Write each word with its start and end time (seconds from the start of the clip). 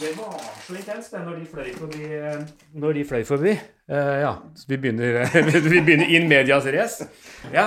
Det 0.00 0.14
var 0.16 0.36
så 0.64 0.74
intenst 0.78 1.12
det, 1.12 1.20
når 1.26 1.34
de 1.36 1.46
fløy 1.50 1.70
forbi. 1.76 2.04
Når 2.80 2.92
de 2.96 3.04
fløy 3.04 3.24
forbi. 3.28 3.50
Uh, 3.90 4.16
ja, 4.22 4.30
så 4.56 4.68
vi 4.68 4.78
begynner, 4.80 5.18
vi 5.74 5.80
begynner 5.84 6.08
in 6.16 6.28
medias 6.28 6.64
race. 6.72 7.08
Ja. 7.52 7.66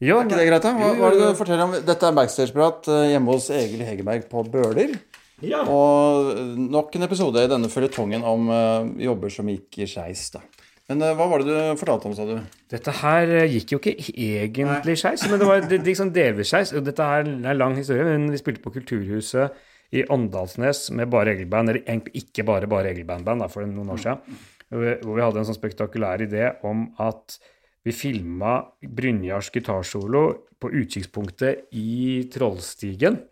Jo, 0.00 0.20
Er 0.20 0.28
ikke 0.28 0.38
det 0.38 0.46
greit, 0.46 0.62
da? 0.62 0.72
Hva, 0.78 0.92
hva 0.94 1.10
er 1.10 1.16
det 1.18 1.26
du 1.26 1.38
forteller 1.40 1.64
om? 1.66 1.72
Dette 1.82 2.06
er 2.06 2.14
backstage-prat 2.14 2.88
hjemme 3.10 3.34
hos 3.34 3.48
Egil 3.50 3.82
Hegerberg 3.82 4.28
på 4.30 4.44
Bøler. 4.46 4.94
ja. 5.42 5.64
Og 5.66 6.30
eh, 6.32 6.52
nok 6.78 6.94
en 6.94 7.06
episode 7.08 7.42
i 7.42 7.50
denne 7.50 7.68
føljetongen 7.72 8.24
om 8.24 8.48
uh, 8.48 8.86
jobber 9.02 9.32
som 9.34 9.50
gikk 9.50 9.80
i 9.82 9.88
skeis, 9.90 10.28
da. 10.36 10.44
Men 10.88 11.02
uh, 11.04 11.12
hva 11.18 11.26
var 11.28 11.42
det 11.42 11.50
du 11.50 11.80
fortalte 11.80 12.08
om, 12.08 12.14
sa 12.16 12.24
du? 12.24 12.38
Dette 12.70 12.94
her 13.02 13.34
eh, 13.42 13.56
gikk 13.58 13.74
jo 13.74 13.80
ikke 13.82 13.96
egentlig 14.14 14.96
skeis, 15.02 15.26
men 15.28 15.42
det 15.42 15.50
var 15.50 15.60
det, 15.66 15.82
det 15.82 15.92
gikk 15.92 16.00
sånn 16.00 16.14
delvis 16.14 16.54
skeis. 16.54 16.72
Og 16.78 16.86
dette 16.86 17.10
her 17.10 17.26
er 17.26 17.34
en 17.34 17.58
lang 17.58 17.76
historie, 17.76 18.06
men 18.06 18.30
vi 18.32 18.40
spilte 18.40 18.64
på 18.64 18.72
Kulturhuset 18.78 19.66
i 19.92 20.04
Åndalsnes 20.12 20.90
med 20.92 21.08
bare 21.10 21.32
regelband, 21.32 21.70
eller 21.70 21.84
egentlig 21.86 22.24
ikke 22.24 22.44
bare 22.44 22.68
bare 22.68 22.90
regelbandband, 22.90 23.46
for 23.50 23.64
noen 23.66 23.94
år 23.94 24.02
siden. 24.02 24.38
Hvor 24.68 25.14
vi- 25.16 25.22
hadde 25.22 25.38
en 25.40 25.48
sånn 25.48 25.56
spektakulær 25.56 26.20
idé 26.20 26.56
om 26.64 26.92
at 26.98 27.38
vi 27.84 27.92
filma 27.92 28.66
Brynjars 28.82 29.50
gitarsolo 29.50 30.44
på 30.60 30.70
utkikkspunktet 30.70 31.72
i 31.72 32.28
Trollstigen. 32.30 33.22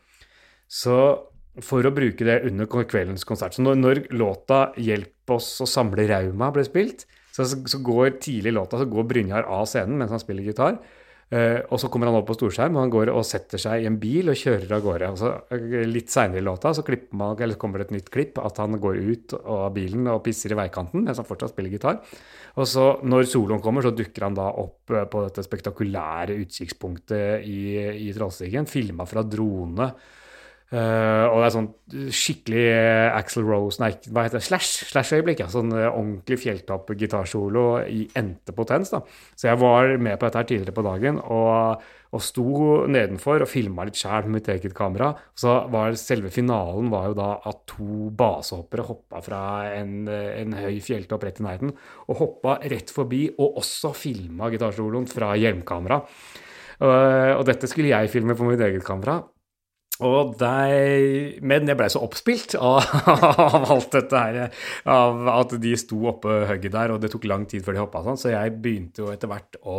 Så 0.68 1.26
for 1.60 1.82
å 1.82 1.94
bruke 1.94 2.24
det 2.24 2.44
under 2.44 2.66
kveldens 2.66 3.24
konsert. 3.24 3.54
Så 3.56 3.62
når, 3.62 3.76
når 3.76 4.08
låta 4.12 4.72
'Hjelp 4.76 5.30
oss 5.30 5.60
å 5.60 5.66
samle 5.66 6.06
rauma' 6.08 6.52
ble 6.52 6.64
spilt, 6.64 7.04
så, 7.32 7.44
så 7.44 7.82
går 7.82 8.18
tidlig 8.20 8.52
låta 8.54 8.78
så 8.78 8.88
går 8.88 9.04
Brynjar 9.04 9.44
av 9.44 9.66
scenen 9.66 9.98
mens 9.98 10.10
han 10.10 10.20
spiller 10.22 10.42
gitar. 10.42 10.78
Eh, 11.26 11.58
og 11.74 11.80
så 11.82 11.88
kommer 11.90 12.06
han 12.06 12.20
opp 12.20 12.28
på 12.28 12.36
storskjerm, 12.36 12.76
og 12.76 12.84
han 12.84 12.92
går 12.92 13.10
og 13.10 13.24
setter 13.26 13.58
seg 13.58 13.82
i 13.82 13.88
en 13.88 13.96
bil 13.98 14.30
og 14.30 14.38
kjører 14.38 14.76
av 14.76 14.84
gårde. 14.84 15.08
Og 15.10 15.18
så 15.18 15.32
eh, 15.56 15.82
Litt 15.90 16.12
seinere 16.12 16.38
i 16.38 16.46
låta 16.46 16.70
så 16.76 16.84
man, 17.18 17.34
kommer 17.58 17.82
det 17.82 17.88
et 17.88 17.96
nytt 17.96 18.10
klipp 18.14 18.38
at 18.38 18.60
han 18.62 18.78
går 18.78 19.00
ut 19.02 19.34
av 19.42 19.72
bilen 19.74 20.06
og 20.12 20.22
pisser 20.26 20.54
i 20.54 20.58
veikanten 20.58 21.02
mens 21.02 21.18
han 21.18 21.26
fortsatt 21.26 21.54
spiller 21.54 21.74
gitar. 21.74 21.98
Og 22.56 22.68
så 22.70 22.86
når 23.02 23.26
soloen 23.26 23.62
kommer, 23.64 23.82
så 23.82 23.90
dukker 23.90 24.28
han 24.28 24.38
da 24.38 24.52
opp 24.62 24.94
eh, 24.94 25.08
på 25.10 25.24
dette 25.26 25.42
spektakulære 25.46 26.38
utkikkspunktet 26.44 27.42
i, 27.42 27.58
i 28.06 28.12
Trollstigen, 28.14 28.70
filma 28.70 29.08
fra 29.10 29.26
drone. 29.26 29.90
Eh, 30.66 31.24
og 31.30 31.38
det 31.38 31.46
er 31.46 31.52
sånn 31.54 31.68
skikkelig 32.10 32.62
uh, 32.74 33.14
Axel 33.14 33.44
Rose 33.46 33.78
Nei, 33.78 33.92
hva 34.10 34.24
heter 34.24 34.40
det? 34.40 34.46
Slash, 34.48 34.88
slash-øyeblikk. 34.90 35.44
Ja. 35.44 35.50
Sånn 35.52 35.70
eh, 35.70 35.86
ordentlig 35.86 36.40
fjelltopp-gitarsolo 36.42 37.66
i 37.86 38.08
ente 38.18 38.54
potens. 38.56 38.90
da. 38.94 39.04
Så 39.38 39.46
jeg 39.50 39.60
var 39.62 39.94
med 39.94 40.18
på 40.18 40.26
dette 40.26 40.42
her 40.42 40.48
tidligere 40.48 40.74
på 40.74 40.84
dagen 40.86 41.20
og, 41.22 41.84
og 42.10 42.24
sto 42.24 42.48
nedenfor 42.90 43.44
og 43.44 43.50
filma 43.50 43.86
litt 43.86 44.00
sjæl 44.00 44.26
med 44.26 44.40
mitt 44.40 44.50
eget 44.56 44.74
kamera. 44.76 45.12
Så 45.38 45.54
var 45.70 45.94
selve 46.00 46.32
finalen 46.34 46.90
var 46.90 47.12
jo 47.12 47.18
da 47.20 47.28
at 47.46 47.62
to 47.70 48.10
basehoppere 48.18 48.88
hoppa 48.90 49.22
fra 49.22 49.44
en, 49.70 49.94
eh, 50.10 50.32
en 50.42 50.58
høy 50.64 50.80
fjelltopp 50.82 51.28
rett 51.28 51.38
i 51.42 51.46
nærheten, 51.46 51.76
og 52.10 52.20
hoppa 52.24 52.58
rett 52.66 52.90
forbi, 52.90 53.28
og 53.38 53.62
også 53.62 53.94
filma 53.94 54.50
gitarsoloen 54.50 55.06
fra 55.10 55.36
hjelmkamera. 55.38 56.02
Uh, 56.76 57.32
og 57.38 57.46
dette 57.48 57.64
skulle 57.70 57.88
jeg 57.88 58.10
filme 58.12 58.34
på 58.36 58.44
mitt 58.44 58.60
eget 58.60 58.84
kamera. 58.84 59.22
Og 60.04 60.34
der, 60.36 61.40
men 61.40 61.70
jeg 61.70 61.78
blei 61.78 61.88
så 61.92 62.02
oppspilt 62.04 62.56
av, 62.60 62.84
av 63.46 63.70
alt 63.72 63.94
dette 63.94 64.20
her, 64.20 64.56
av 64.92 65.28
at 65.32 65.54
de 65.62 65.72
sto 65.80 66.02
oppe 66.10 66.42
hugget 66.50 66.74
der, 66.74 66.92
og 66.92 67.00
det 67.00 67.12
tok 67.14 67.24
lang 67.30 67.46
tid 67.48 67.64
før 67.64 67.76
de 67.76 67.84
hoppa 67.84 68.02
sånn, 68.04 68.20
så 68.20 68.34
jeg 68.34 68.56
begynte 68.60 69.04
jo 69.04 69.12
etter 69.14 69.30
hvert 69.30 69.56
å 69.64 69.78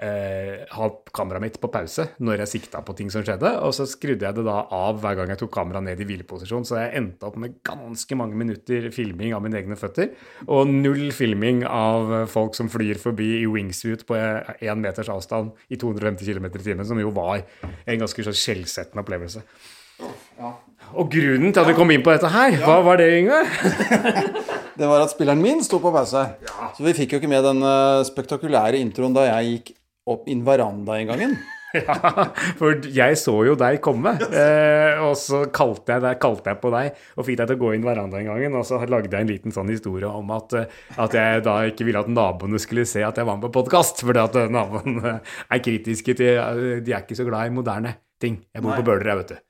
eh, 0.00 0.64
ha 0.72 0.88
kameraet 1.14 1.44
mitt 1.44 1.58
på 1.60 1.70
pause 1.72 2.06
når 2.24 2.44
jeg 2.44 2.52
sikta 2.54 2.80
på 2.86 2.96
ting 2.96 3.12
som 3.12 3.24
skjedde, 3.26 3.50
og 3.60 3.74
så 3.76 3.86
skrudde 3.88 4.26
jeg 4.26 4.38
det 4.38 4.46
da 4.46 4.62
av 4.74 5.02
hver 5.02 5.18
gang 5.20 5.34
jeg 5.34 5.42
tok 5.44 5.52
kameraet 5.58 5.88
ned 5.90 6.00
i 6.00 6.08
hvileposisjon, 6.08 6.64
så 6.64 6.80
jeg 6.80 6.94
endte 7.02 7.28
opp 7.28 7.36
med 7.40 7.58
ganske 7.66 8.18
mange 8.18 8.38
minutter 8.40 8.88
filming 8.94 9.36
av 9.36 9.44
mine 9.44 9.60
egne 9.60 9.78
føtter, 9.78 10.14
og 10.48 10.72
null 10.72 11.10
filming 11.14 11.66
av 11.68 12.30
folk 12.32 12.56
som 12.56 12.72
flyr 12.72 13.00
forbi 13.02 13.42
i 13.42 13.48
wingsuit 13.50 14.06
på 14.08 14.16
én 14.16 14.80
meters 14.80 15.12
avstand 15.12 15.52
i 15.68 15.78
250 15.80 16.32
km 16.32 16.48
i 16.48 16.64
timen, 16.64 16.86
som 16.88 17.00
jo 17.00 17.12
var 17.14 17.44
en 17.60 18.00
ganske 18.00 18.24
så 18.24 18.32
skjellsettende 18.32 19.04
opplevelse. 19.04 19.33
Og 20.94 21.08
grunnen 21.10 21.54
til 21.54 21.62
at 21.62 21.70
vi 21.70 21.76
kom 21.76 21.90
inn 21.94 22.04
på 22.04 22.12
dette 22.14 22.30
her, 22.30 22.58
hva 22.62 22.80
var 22.86 23.00
det, 23.00 23.08
Yngve? 23.20 23.40
Det 24.78 24.88
var 24.90 25.04
at 25.04 25.12
spilleren 25.12 25.38
min 25.38 25.60
sto 25.62 25.78
på 25.78 25.92
pause. 25.94 26.24
Så 26.74 26.82
vi 26.82 26.94
fikk 26.96 27.14
jo 27.14 27.20
ikke 27.20 27.30
med 27.30 27.44
den 27.46 27.62
eh, 27.62 28.00
spektakulære 28.08 28.80
introen 28.82 29.14
da 29.14 29.28
jeg 29.28 29.52
gikk 29.52 29.76
opp 30.10 30.30
inn 30.30 30.46
verandainngangen. 30.46 31.36
Ja, 31.74 32.28
for 32.54 32.84
jeg 32.94 33.16
så 33.18 33.32
jo 33.48 33.56
deg 33.58 33.80
komme, 33.82 34.12
eh, 34.44 35.00
og 35.02 35.16
så 35.18 35.40
kalte 35.50 35.96
jeg, 35.96 36.04
deg, 36.04 36.20
kalte 36.22 36.52
jeg 36.52 36.60
på 36.62 36.70
deg 36.70 37.00
og 37.18 37.26
fikk 37.26 37.40
deg 37.40 37.50
til 37.50 37.58
å 37.58 37.62
gå 37.64 37.72
inn 37.74 37.88
verandainngangen, 37.88 38.54
og 38.60 38.62
så 38.68 38.78
lagde 38.86 39.10
jeg 39.10 39.26
en 39.26 39.32
liten 39.32 39.56
sånn 39.56 39.72
historie 39.74 40.06
om 40.06 40.30
at, 40.36 40.54
eh, 40.60 40.78
at 41.02 41.18
jeg 41.18 41.42
da 41.48 41.56
ikke 41.66 41.88
ville 41.88 42.04
at 42.06 42.12
naboene 42.14 42.62
skulle 42.62 42.86
se 42.86 43.02
at 43.02 43.18
jeg 43.18 43.26
var 43.26 43.40
med 43.40 43.48
på 43.48 43.56
podkast, 43.58 44.04
fordi 44.06 44.22
at 44.22 44.38
eh, 44.38 44.52
naboene 44.54 45.16
er 45.18 45.64
kritiske 45.66 46.14
til 46.14 46.62
De 46.86 46.94
er 46.94 47.02
ikke 47.02 47.18
så 47.18 47.26
glad 47.26 47.50
i 47.50 47.56
moderne 47.58 47.96
ting. 48.24 48.40
Jeg 48.54 48.64
bor 48.64 48.74
på 48.78 48.88
Bøler, 48.90 49.12
jeg, 49.12 49.20
vet 49.22 49.34
du. 49.34 49.42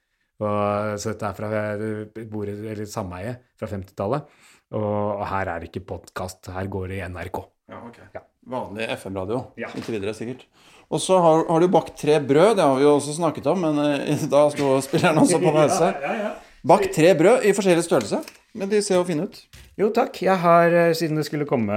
Og, 0.42 0.94
så 0.98 1.12
dette 1.12 1.30
er 1.30 1.38
fra 1.38 2.26
bor 2.30 2.50
eller 2.50 2.84
sameie 2.90 3.34
fra 3.58 3.70
50-tallet. 3.70 4.30
Og, 4.74 4.92
og 5.20 5.26
her 5.30 5.50
er 5.52 5.62
det 5.62 5.70
ikke 5.70 5.86
podkast, 5.94 6.50
her 6.54 6.70
går 6.70 6.90
det 6.90 7.00
i 7.00 7.08
NRK. 7.14 7.44
Ja. 7.70 8.24
Vanlig 8.50 8.88
FM-radio. 8.98 9.40
Ja. 9.60 9.70
Inntil 9.72 9.96
videre, 9.96 10.14
sikkert. 10.16 10.44
Og 10.92 11.00
så 11.00 11.16
har, 11.22 11.44
har 11.48 11.62
du 11.62 11.68
bakt 11.72 11.94
tre 12.00 12.18
brød, 12.20 12.56
det 12.58 12.64
har 12.64 12.74
vi 12.76 12.84
jo 12.84 12.96
også 12.98 13.14
snakket 13.16 13.46
om, 13.54 13.62
men 13.64 13.78
eh, 13.86 14.26
da 14.34 14.44
sto 14.52 14.74
spilleren 14.84 15.22
også 15.22 15.40
på 15.42 15.54
pause. 15.54 15.92
Ja, 15.94 16.10
ja, 16.10 16.26
ja. 16.26 16.34
Bakt 16.64 16.94
tre 16.96 17.10
brød 17.12 17.42
i 17.44 17.52
forskjellig 17.52 17.82
størrelse, 17.84 18.22
men 18.56 18.70
de 18.70 18.78
ser 18.80 18.96
jo 18.96 19.04
fine 19.04 19.26
ut. 19.28 19.34
Jo, 19.76 19.90
takk. 19.92 20.16
Jeg 20.22 20.38
har, 20.40 20.72
eh, 20.72 20.94
siden 20.96 21.18
det 21.18 21.26
skulle 21.26 21.44
komme 21.44 21.74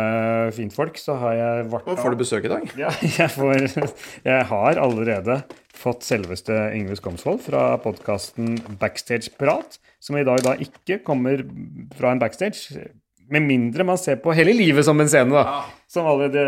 fintfolk, 0.55 0.95
så 1.01 1.17
har 1.19 1.33
jeg 1.35 1.65
vært 1.73 1.87
Og 1.91 1.97
får 1.99 2.13
du 2.13 2.19
besøk 2.21 2.45
i 2.45 2.51
dag? 2.53 2.69
Ja, 2.83 2.91
jeg, 3.01 3.27
får, 3.33 3.65
jeg 4.23 4.45
har 4.47 4.79
allerede 4.79 5.41
fått 5.75 6.05
selveste 6.07 6.55
Yngve 6.77 6.95
Skomsvold 6.95 7.41
fra 7.43 7.65
podkasten 7.83 8.55
Backstage 8.79 9.33
Prat, 9.35 9.75
som 9.99 10.15
i 10.15 10.23
dag 10.23 10.39
da 10.45 10.53
ikke 10.55 11.01
kommer 11.03 11.43
fra 11.97 12.13
en 12.13 12.21
backstage. 12.21 12.87
Med 13.27 13.43
mindre 13.43 13.83
man 13.83 13.99
ser 13.99 14.21
på 14.23 14.31
hele 14.37 14.53
livet 14.55 14.87
som 14.87 15.03
en 15.03 15.11
scene, 15.11 15.35
da. 15.35 15.65
Som 15.91 16.07
allerede 16.07 16.45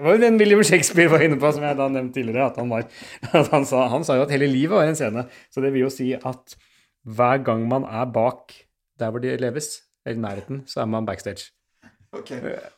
var 0.00 0.16
jo 0.16 0.22
den 0.22 0.40
William 0.40 0.62
Shakespeare 0.64 1.12
var 1.12 1.26
inne 1.26 1.36
på, 1.36 1.52
som 1.52 1.66
jeg 1.66 1.76
da 1.76 1.90
nevnte 1.92 2.22
tidligere. 2.22 2.48
At 2.48 2.56
han, 2.56 2.72
var, 2.72 2.88
at 3.42 3.52
han, 3.52 3.68
sa, 3.68 3.84
han 3.92 4.06
sa 4.06 4.16
jo 4.16 4.24
at 4.24 4.32
hele 4.32 4.48
livet 4.48 4.78
var 4.78 4.88
en 4.88 4.96
scene. 4.96 5.26
Så 5.52 5.60
det 5.60 5.74
vil 5.76 5.84
jo 5.84 5.92
si 5.92 6.14
at 6.16 6.56
hver 7.06 7.42
gang 7.46 7.66
man 7.70 7.86
er 7.86 8.06
bak 8.10 8.54
der 8.98 9.12
hvor 9.12 9.22
de 9.22 9.36
leves, 9.38 9.82
eller 10.06 10.18
i 10.18 10.24
nærheten, 10.24 10.62
så 10.66 10.82
er 10.82 10.90
man 10.90 11.06
backstage. 11.06 11.50
Ok, 12.16 12.32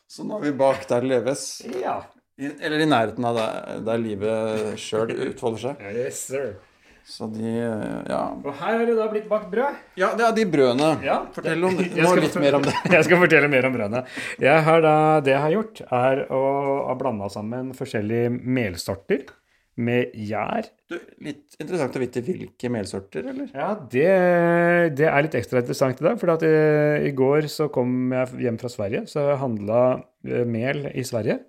Så 0.09 0.25
nå 0.27 0.39
er 0.39 0.49
vi 0.49 0.55
bak 0.57 0.87
der 0.89 1.05
det 1.05 1.09
leves. 1.13 1.43
Ja. 1.81 2.01
I, 2.39 2.49
eller 2.63 2.79
i 2.83 2.87
nærheten 2.87 3.25
av 3.27 3.35
der, 3.37 3.79
der 3.87 4.01
livet 4.01 4.79
sjøl 4.79 5.11
utfolder 5.29 5.69
seg. 5.69 5.85
Yes, 5.95 6.25
sir. 6.29 6.53
Så 7.09 7.25
de 7.33 7.49
Ja, 7.55 8.19
Og 8.37 8.51
her 8.53 8.75
har 8.77 8.85
det 8.85 8.95
da 8.97 9.07
blitt 9.09 9.25
bakt 9.29 9.49
brød. 9.51 9.77
ja 9.97 10.11
det 10.15 10.25
er 10.27 10.35
de 10.37 10.45
brødene. 10.45 10.89
Ja. 11.03 11.17
Fortell 11.33 11.63
om, 11.65 11.79
nå 11.79 12.11
litt 12.19 12.35
mer 12.37 12.57
om 12.59 12.67
det. 12.67 12.75
Jeg 12.95 13.07
skal 13.07 13.21
fortelle 13.23 13.49
mer 13.49 13.65
om 13.65 13.73
brødene. 13.73 14.03
Jeg 14.39 14.63
har 14.67 14.83
da, 14.85 14.95
det 15.25 15.33
jeg 15.33 15.41
har 15.41 15.55
gjort, 15.55 15.81
er 15.89 16.21
å 16.29 16.41
ha 16.89 16.95
blanda 16.99 17.29
sammen 17.33 17.73
forskjellige 17.77 18.29
melsorter 18.35 19.25
med 19.79 20.15
gjær. 20.27 20.67
Du, 20.91 20.97
litt 21.23 21.55
interessant 21.59 21.95
å 21.95 22.01
vite 22.01 22.23
hvilke 22.25 22.71
melsorter, 22.73 23.29
eller? 23.31 23.51
Ja, 23.55 23.69
det, 23.93 24.07
det 24.99 25.07
er 25.07 25.25
litt 25.25 25.37
ekstra 25.39 25.63
interessant 25.63 26.01
i 26.01 26.07
dag. 26.07 26.19
For 26.19 26.45
i, 26.45 26.53
i 27.09 27.13
går 27.15 27.47
så 27.51 27.69
kom 27.73 28.11
jeg 28.15 28.43
hjem 28.47 28.59
fra 28.61 28.71
Sverige, 28.73 29.05
så 29.09 29.29
jeg 29.31 29.41
handla 29.43 29.83
eh, 30.27 30.43
mel 30.49 30.89
i 30.91 31.05
Sverige. 31.07 31.39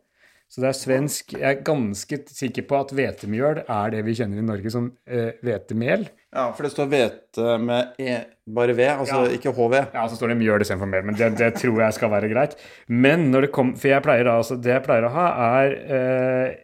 Så 0.50 0.58
det 0.64 0.66
er 0.66 0.74
svensk 0.74 1.34
Jeg 1.36 1.46
er 1.46 1.60
ganske 1.62 2.16
sikker 2.26 2.64
på 2.66 2.78
at 2.80 2.90
hvetemjøl 2.96 3.60
er 3.62 3.92
det 3.94 4.00
vi 4.02 4.16
kjenner 4.19 4.40
i 4.40 4.46
Norge 4.46 4.72
som 4.74 4.88
eh. 5.06 5.36
Ja, 5.38 6.48
for 6.54 6.66
det 6.66 6.72
står 6.72 6.88
hvete 6.90 7.52
med 7.62 8.00
e, 8.02 8.16
bare 8.50 8.74
V, 8.74 8.86
altså 8.88 9.20
Ja. 9.28 9.36
ikke 9.36 9.52
HV. 9.54 9.76
Ja, 9.94 10.08
så 10.10 10.19
står 10.19 10.32
det 10.32 10.40
mjøl 10.40 10.64
istedenfor 10.64 10.90
mel, 10.90 11.06
men 11.06 11.19
det, 11.19 11.28
det 11.38 11.52
tror 11.60 11.78
jeg 11.84 11.94
skal 11.94 12.10
være 12.10 12.32
greit. 12.32 12.58
Men 12.88 13.28
når 13.31 13.46
det 13.46 13.52
kom, 13.55 13.76
for 13.78 13.93
jeg 13.93 14.02
pleier 14.02 14.26
da, 14.26 14.37
altså 14.43 14.58
det 14.58 14.75
jeg 14.75 14.84
pleier 14.88 15.06
å 15.06 15.14
ha, 15.14 15.28
er 15.62 15.76
eh, 15.99 16.58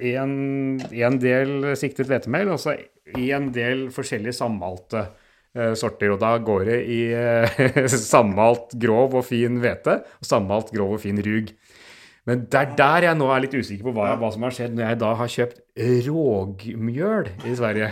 en 0.00 1.18
del 1.20 1.72
siktet 1.78 2.08
hvetemel 2.10 2.52
og 2.54 2.60
så 2.62 2.76
en 3.14 3.50
del 3.54 3.88
forskjellige 3.94 4.38
sammalte 4.38 5.04
eh, 5.56 5.74
sorter. 5.78 6.14
Og 6.14 6.20
da 6.22 6.36
går 6.42 6.66
det 6.68 6.78
i 6.90 7.00
eh, 7.16 7.86
sammalt 8.12 8.76
grov 8.80 9.18
og 9.20 9.26
fin 9.28 9.60
hvete 9.62 10.00
og 10.20 10.28
sammalt 10.28 10.72
grov 10.74 10.98
og 10.98 11.04
fin 11.04 11.20
rug. 11.26 11.52
Men 12.28 12.44
det 12.52 12.58
er 12.58 12.74
der 12.76 13.06
jeg 13.08 13.16
nå 13.16 13.30
er 13.32 13.42
litt 13.42 13.54
usikker 13.56 13.86
på 13.88 13.94
hva, 13.96 14.12
hva 14.20 14.28
som 14.30 14.44
har 14.44 14.54
skjedd 14.54 14.74
når 14.76 14.84
jeg 14.90 14.98
da 15.00 15.14
har 15.18 15.30
kjøpt 15.34 15.62
rågmjøl 16.06 17.30
i 17.48 17.54
Sverige. 17.58 17.88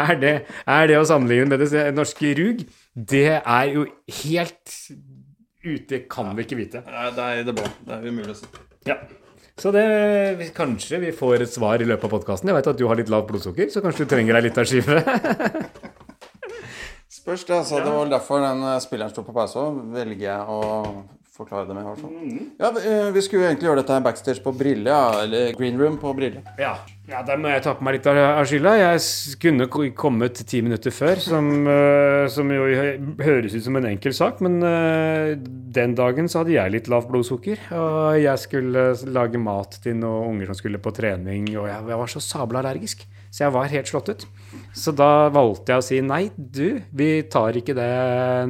Er 0.00 0.18
det, 0.20 0.34
er 0.66 0.90
det 0.90 0.98
å 0.98 1.06
sammenligne 1.08 1.52
med 1.52 1.62
det 1.62 1.84
norske 1.94 2.34
rug? 2.36 2.64
Det 2.94 3.38
er 3.38 3.70
jo 3.70 3.86
helt 4.24 4.76
ute, 5.62 6.02
kan 6.10 6.34
vi 6.34 6.44
ikke 6.44 6.58
vite. 6.58 6.82
Nei, 6.90 7.08
det 7.14 7.30
er 7.30 7.40
i 7.40 7.46
det 7.46 7.56
blå. 7.56 7.70
Det 7.86 7.96
er 7.96 8.10
umulig 8.10 8.34
å 8.34 8.38
si. 8.40 8.50
Ja. 8.88 8.98
Så 9.60 9.68
det, 9.74 9.82
kanskje 10.56 10.98
vi 11.02 11.10
får 11.12 11.42
et 11.44 11.52
svar 11.52 11.82
i 11.82 11.86
løpet 11.88 12.06
av 12.08 12.12
podkasten. 12.14 12.48
Jeg 12.48 12.56
vet 12.56 12.68
at 12.72 12.78
du 12.80 12.86
har 12.88 12.96
litt 12.96 13.10
lavt 13.12 13.28
blodsukker, 13.28 13.68
så 13.72 13.82
kanskje 13.84 14.06
du 14.06 14.12
trenger 14.14 14.38
deg 14.38 14.46
litt 14.48 14.60
av 14.62 14.68
skive. 14.70 15.00
Spørs 17.20 17.44
det. 17.44 17.56
altså. 17.58 17.80
Det 17.84 17.92
var 17.92 18.08
derfor 18.08 18.40
den 18.44 18.62
eh, 18.64 18.78
spilleren 18.80 19.12
sto 19.12 19.24
på 19.26 19.34
pause 19.36 19.60
òg, 19.60 19.80
velger 19.92 20.24
jeg 20.30 20.54
å 20.54 20.60
forklare 21.36 21.68
det 21.68 21.76
med. 21.76 21.84
i 21.84 21.90
hvert 21.90 22.00
fall. 22.00 22.14
Mm. 22.16 22.46
Ja, 22.60 22.70
vi- 22.76 22.86
eh, 23.18 23.20
skulle 23.26 23.42
jo 23.44 23.48
egentlig 23.50 23.68
gjøre 23.68 23.82
dette 23.82 24.00
backstage 24.06 24.42
på 24.44 24.52
Brille, 24.56 24.96
eller 25.24 25.52
Green 25.58 25.76
Room 25.80 25.98
på 26.00 26.14
Brille. 26.16 26.40
Ja. 26.58 26.74
Ja, 27.10 27.20
der 27.26 27.38
må 27.40 27.50
jeg 27.50 27.62
ta 27.64 27.72
på 27.74 27.84
meg 27.84 27.96
litt 27.96 28.06
av 28.06 28.44
skylda. 28.46 28.72
Jeg 28.78 29.38
kunne 29.42 29.66
kommet 29.98 30.40
ti 30.46 30.60
minutter 30.62 30.94
før, 30.94 31.18
som, 31.22 31.48
eh, 31.66 32.26
som 32.30 32.50
jo 32.54 32.66
høres 33.20 33.56
ut 33.56 33.64
som 33.64 33.78
en 33.80 33.88
enkel 33.90 34.14
sak, 34.14 34.40
men 34.44 34.60
eh, 34.62 35.34
den 35.74 35.96
dagen 35.98 36.30
så 36.30 36.42
hadde 36.42 36.54
jeg 36.54 36.74
litt 36.76 36.90
lavt 36.92 37.10
blodsukker. 37.10 37.64
Og 37.74 38.20
jeg 38.22 38.44
skulle 38.44 38.84
lage 39.10 39.40
mat 39.42 39.80
til 39.82 39.98
noen 39.98 40.36
unger 40.36 40.52
som 40.52 40.60
skulle 40.60 40.82
på 40.82 40.94
trening, 40.94 41.50
og 41.56 41.66
jeg 41.70 41.88
var 41.90 42.14
så 42.14 42.22
sabla 42.22 42.62
allergisk. 42.62 43.02
Så 43.30 43.44
jeg 43.44 43.54
var 43.54 43.70
helt 43.70 43.90
slått 43.90 44.10
ut. 44.10 44.24
Så 44.74 44.94
da 44.96 45.28
valgte 45.30 45.70
jeg 45.74 45.82
å 45.82 45.86
si 45.86 46.00
nei, 46.02 46.24
du, 46.34 46.80
vi 46.90 47.10
tar 47.30 47.58
ikke 47.58 47.76
det 47.78 47.90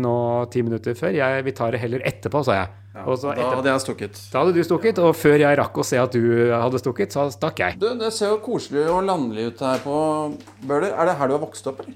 nå 0.01 0.15
ti 0.53 0.65
minutter 0.65 0.97
før. 0.97 1.13
Jeg, 1.17 1.45
vi 1.45 1.57
tar 1.57 1.77
det 1.77 1.83
heller 1.83 2.05
etterpå, 2.09 2.45
sa 2.45 2.63
jeg. 2.63 2.80
Så 2.91 3.33
Da 3.37 3.49
hadde 3.55 3.71
jeg 3.71 3.83
stukket. 3.85 4.21
da 4.33 4.43
hadde 4.43 4.55
du 4.57 4.65
stukket, 4.67 4.99
og 4.99 5.15
før 5.15 5.39
jeg 5.39 5.59
rakk 5.61 5.79
å 5.79 5.87
se 5.87 5.99
at 6.01 6.13
du 6.13 6.51
hadde 6.51 6.81
stukket, 6.83 7.15
så 7.15 7.29
stakk 7.31 7.63
jeg. 7.63 7.79
Du, 7.79 7.87
Det 7.99 8.13
ser 8.13 8.33
jo 8.35 8.41
koselig 8.43 8.89
og 8.91 9.05
landlig 9.07 9.51
ut 9.53 9.61
her 9.63 9.83
på 9.85 9.97
Bøler. 10.67 10.95
Er 10.95 11.07
det 11.07 11.19
her 11.21 11.31
du 11.31 11.37
har 11.39 11.45
vokst 11.45 11.67
opp, 11.71 11.85
eller? 11.85 11.95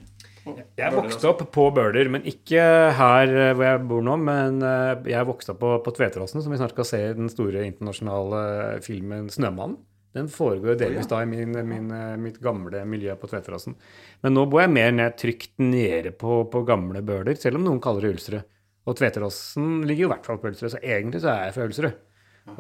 Jeg 0.76 0.92
vokste 0.92 1.30
opp 1.30 1.40
på 1.54 1.64
Bøler, 1.74 2.10
men 2.12 2.26
ikke 2.28 2.60
her 2.98 3.30
eh, 3.32 3.54
hvor 3.56 3.64
jeg 3.64 3.80
bor 3.88 4.04
nå. 4.04 4.18
Men 4.20 4.60
eh, 4.62 5.10
jeg 5.14 5.26
vokste 5.26 5.54
opp 5.54 5.62
på, 5.62 5.72
på 5.86 5.94
Tveteråsen, 5.96 6.44
som 6.44 6.52
vi 6.52 6.60
snart 6.60 6.74
skal 6.76 6.88
se 6.88 7.00
i 7.00 7.16
den 7.16 7.32
store 7.32 7.64
internasjonale 7.64 8.44
filmen 8.84 9.30
'Snømannen'. 9.32 9.80
Den 10.14 10.28
foregår 10.30 10.76
delvis 10.78 11.08
da 11.10 11.24
i 11.24 11.26
min, 11.26 11.56
min, 11.66 11.88
eh, 11.90 12.16
mitt 12.20 12.36
gamle 12.44 12.84
miljø 12.86 13.16
på 13.18 13.26
Tveteråsen. 13.32 13.74
Men 14.22 14.36
nå 14.36 14.44
bor 14.46 14.62
jeg 14.62 14.70
mer 14.70 14.92
ned, 14.94 15.16
trygt 15.18 15.56
nede 15.58 16.12
på, 16.14 16.44
på 16.52 16.62
gamle 16.68 17.02
Bøler, 17.02 17.34
selv 17.40 17.58
om 17.58 17.64
noen 17.66 17.80
kaller 17.82 18.06
det 18.06 18.12
Ulsrud. 18.14 18.44
Og 18.86 18.96
Tveteråsen 18.98 19.84
ligger 19.88 20.04
jo 20.04 20.08
i 20.10 20.12
hvert 20.14 20.26
fall 20.28 20.38
på 20.42 20.50
Ølsrud, 20.50 20.70
så 20.74 20.80
egentlig 20.82 21.22
så 21.24 21.30
er 21.32 21.46
jeg 21.48 21.54
fra 21.56 21.68
Ølsrud. 21.68 21.94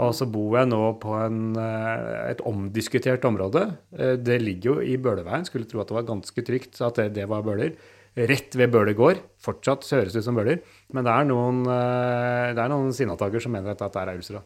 Og 0.00 0.14
så 0.16 0.24
bor 0.32 0.54
jeg 0.56 0.68
nå 0.70 0.78
på 1.02 1.12
en, 1.20 1.40
eh, 1.60 2.30
et 2.30 2.40
omdiskutert 2.48 3.24
område. 3.28 3.76
Eh, 3.98 4.14
Det 4.16 4.38
ligger 4.40 4.64
jo 4.70 4.80
i 4.80 4.96
Bøleveien. 4.96 5.44
Skulle 5.44 5.68
tro 5.68 5.80
at 5.82 5.88
det 5.88 5.94
var 5.98 6.06
ganske 6.08 6.40
trygt 6.46 6.80
at 6.80 6.94
det, 6.94 7.12
det 7.18 7.28
var 7.28 7.42
Bøler. 7.44 7.74
Rett 8.16 8.54
ved 8.56 8.70
Bøler 8.72 8.94
gård. 8.96 9.18
Fortsatt 9.44 9.84
høres 9.92 10.12
det 10.14 10.22
ut 10.22 10.24
som 10.24 10.34
Bøler. 10.38 10.60
Men 10.90 11.04
det 11.04 11.12
er 11.12 11.24
noen, 11.28 11.60
eh, 11.68 12.54
det 12.54 12.62
er 12.64 12.68
noen 12.72 12.92
sinnataker 12.96 13.42
som 13.42 13.52
mener 13.52 13.72
at 13.74 13.78
dette 13.84 13.96
er 14.00 14.16
Ulsrud. 14.16 14.40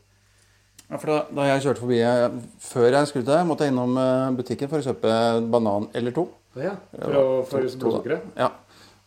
Ja, 0.90 0.96
for 0.96 1.06
da, 1.06 1.18
da 1.36 1.42
jeg 1.54 1.62
kjørte 1.68 1.82
forbi 1.84 1.98
jeg, 2.00 2.30
Før 2.64 2.90
jeg 2.90 3.06
skulle 3.06 3.24
til 3.28 3.34
deg, 3.36 3.46
måtte 3.46 3.60
jeg 3.68 3.72
innom 3.74 3.94
butikken 4.36 4.68
for 4.72 4.80
å 4.80 4.86
kjøpe 4.88 5.50
banan 5.52 5.86
eller 5.94 6.10
to. 6.16 6.26
Ja, 6.56 6.74
for 6.98 7.12
å 7.14 7.46
få 7.46 7.60
to- 7.62 7.78
blodsukkeret? 7.78 8.22
Ja. 8.36 8.50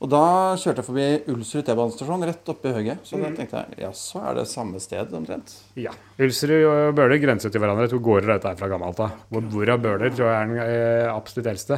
Og 0.02 0.10
da 0.10 0.22
kjørte 0.58 0.82
jeg 0.82 0.88
forbi 0.88 1.08
Ulsrud 1.30 1.66
T-banestasjon, 1.68 2.24
rett 2.26 2.50
oppi 2.50 2.72
høyet. 2.74 3.04
Så 3.06 3.20
da 3.22 3.30
tenkte 3.38 3.60
jeg 3.62 3.84
ja, 3.84 3.92
så 3.94 4.24
er 4.32 4.40
det 4.40 4.48
samme 4.50 4.80
sted 4.82 5.14
omtrent. 5.14 5.54
Ja. 5.78 5.94
Ulsrud 6.18 6.66
og 6.66 6.96
Bøler 6.98 7.22
grenser 7.22 7.54
til 7.54 7.62
hverandre. 7.62 7.86
To 7.92 8.00
gårder 8.02 8.34
dette 8.34 8.50
er 8.50 8.58
fra 8.58 8.70
gammelt 8.72 9.00
av. 9.06 9.14
Hvor- 9.30 9.46
Hvorav 9.54 9.82
Bøler 9.84 10.10
tror 10.10 10.32
jeg 10.32 10.38
er 10.40 10.48
den 10.50 10.64
eh, 10.66 11.12
absolutt 11.14 11.52
eldste. 11.54 11.78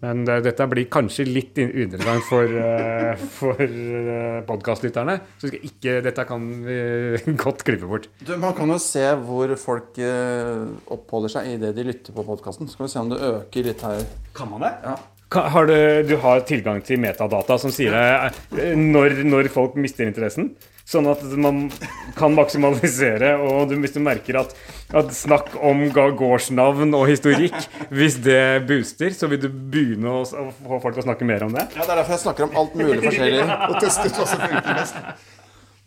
Men 0.00 0.22
det, 0.24 0.38
dette 0.46 0.64
blir 0.72 0.86
kanskje 0.88 1.26
litt 1.28 1.58
in- 1.60 1.74
uinteressant 1.76 2.24
for, 2.24 2.48
uh, 2.48 3.20
for 3.38 3.60
uh, 3.60 4.40
podkastlytterne. 4.48 5.18
Så 5.42 5.50
skal 5.52 5.66
ikke, 5.68 5.98
dette 6.08 6.24
kan 6.24 6.46
vi 6.64 7.34
godt 7.44 7.60
klippe 7.68 7.84
bort. 7.90 8.08
Du, 8.24 8.32
Man 8.40 8.56
kan 8.56 8.72
jo 8.72 8.78
se 8.80 9.04
hvor 9.26 9.52
folk 9.60 10.00
uh, 10.00 10.64
oppholder 10.96 11.36
seg 11.36 11.52
idet 11.58 11.74
de 11.76 11.84
lytter 11.92 12.16
på 12.16 12.24
podkasten. 12.24 12.72
Skal 12.72 12.86
vi 12.88 12.94
se 12.94 13.02
om 13.04 13.12
det 13.12 13.20
øker 13.20 13.68
litt 13.68 13.84
her. 13.84 14.00
Kan 14.32 14.48
man 14.56 14.64
det? 14.64 14.72
Ja. 14.88 14.96
Har 15.30 15.66
du, 15.66 16.02
du 16.02 16.16
har 16.18 16.40
tilgang 16.42 16.80
til 16.82 16.98
metadata 16.98 17.54
som 17.62 17.70
sier 17.70 17.94
deg 17.94 18.58
eh, 18.58 18.72
når, 18.74 19.20
når 19.22 19.48
folk 19.54 19.76
mister 19.78 20.08
interessen? 20.08 20.48
Sånn 20.90 21.06
at 21.06 21.20
man 21.38 21.68
kan 22.16 22.34
maksimalisere, 22.34 23.36
og 23.38 23.70
du, 23.70 23.76
hvis 23.78 23.94
du 23.94 24.00
merker 24.02 24.40
at, 24.40 24.56
at 24.90 25.12
snakk 25.14 25.52
om 25.62 25.84
gårdsnavn 25.94 26.96
og 26.98 27.06
historikk 27.12 27.54
Hvis 27.94 28.18
det 28.24 28.66
booster, 28.66 29.14
så 29.14 29.30
vil 29.30 29.38
du 29.44 29.46
begynne 29.46 30.10
å, 30.10 30.24
å 30.26 30.48
få 30.50 30.80
folk 30.82 30.98
til 30.98 31.04
å 31.04 31.06
snakke 31.06 31.28
mer 31.28 31.46
om 31.46 31.54
det? 31.54 31.68
Ja, 31.76 31.84
Det 31.84 31.94
er 31.94 32.00
derfor 32.02 32.16
jeg 32.16 32.24
snakker 32.24 32.48
om 32.48 32.58
alt 32.58 32.74
mulig 32.80 32.98
forskjellig. 33.04 33.44
Og 33.70 33.76
tester 33.84 34.16
hva 34.16 34.26
som 34.32 34.42
funker 34.42 34.80
mest. 34.80 35.28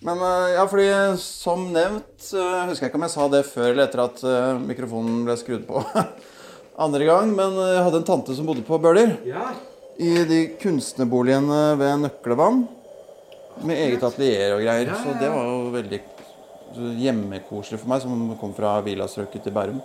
Men 0.07 0.23
eh, 0.29 0.53
ja, 0.55 0.63
fordi 0.71 0.87
som 1.19 1.67
nevnt 1.75 2.31
eh, 2.31 2.61
Husker 2.69 2.87
jeg 2.87 2.93
ikke 2.93 3.01
om 3.01 3.07
jeg 3.09 3.17
sa 3.17 3.27
det 3.35 3.43
før 3.51 3.73
eller 3.73 3.89
etter 3.89 4.05
at 4.07 4.23
mikrofonen 4.63 5.25
ble 5.27 5.35
skrudd 5.41 5.67
på 5.67 5.83
andre 6.77 7.07
gang. 7.09 7.33
Men 7.35 7.57
eh, 7.57 7.73
jeg 7.77 7.83
hadde 7.87 8.01
en 8.01 8.07
tante 8.07 8.37
som 8.37 8.47
bodde 8.49 8.65
på 8.67 8.79
Bøler. 8.81 9.17
Ja. 9.27 9.51
I 10.01 10.23
de 10.29 10.39
kunstnerboligene 10.61 11.61
ved 11.79 12.05
Nøklevann. 12.05 12.63
Med 13.63 13.77
eget 13.77 14.03
atelier 14.03 14.55
og 14.55 14.63
greier. 14.63 14.93
Så 15.03 15.13
det 15.19 15.29
var 15.29 15.45
jo 15.45 15.73
veldig 15.75 15.99
hjemmekoselig 16.97 17.77
for 17.77 17.91
meg, 17.91 18.01
som 18.01 18.31
kom 18.39 18.55
fra 18.57 18.79
villastrøket 18.85 19.45
til 19.45 19.53
Bærum. 19.53 19.83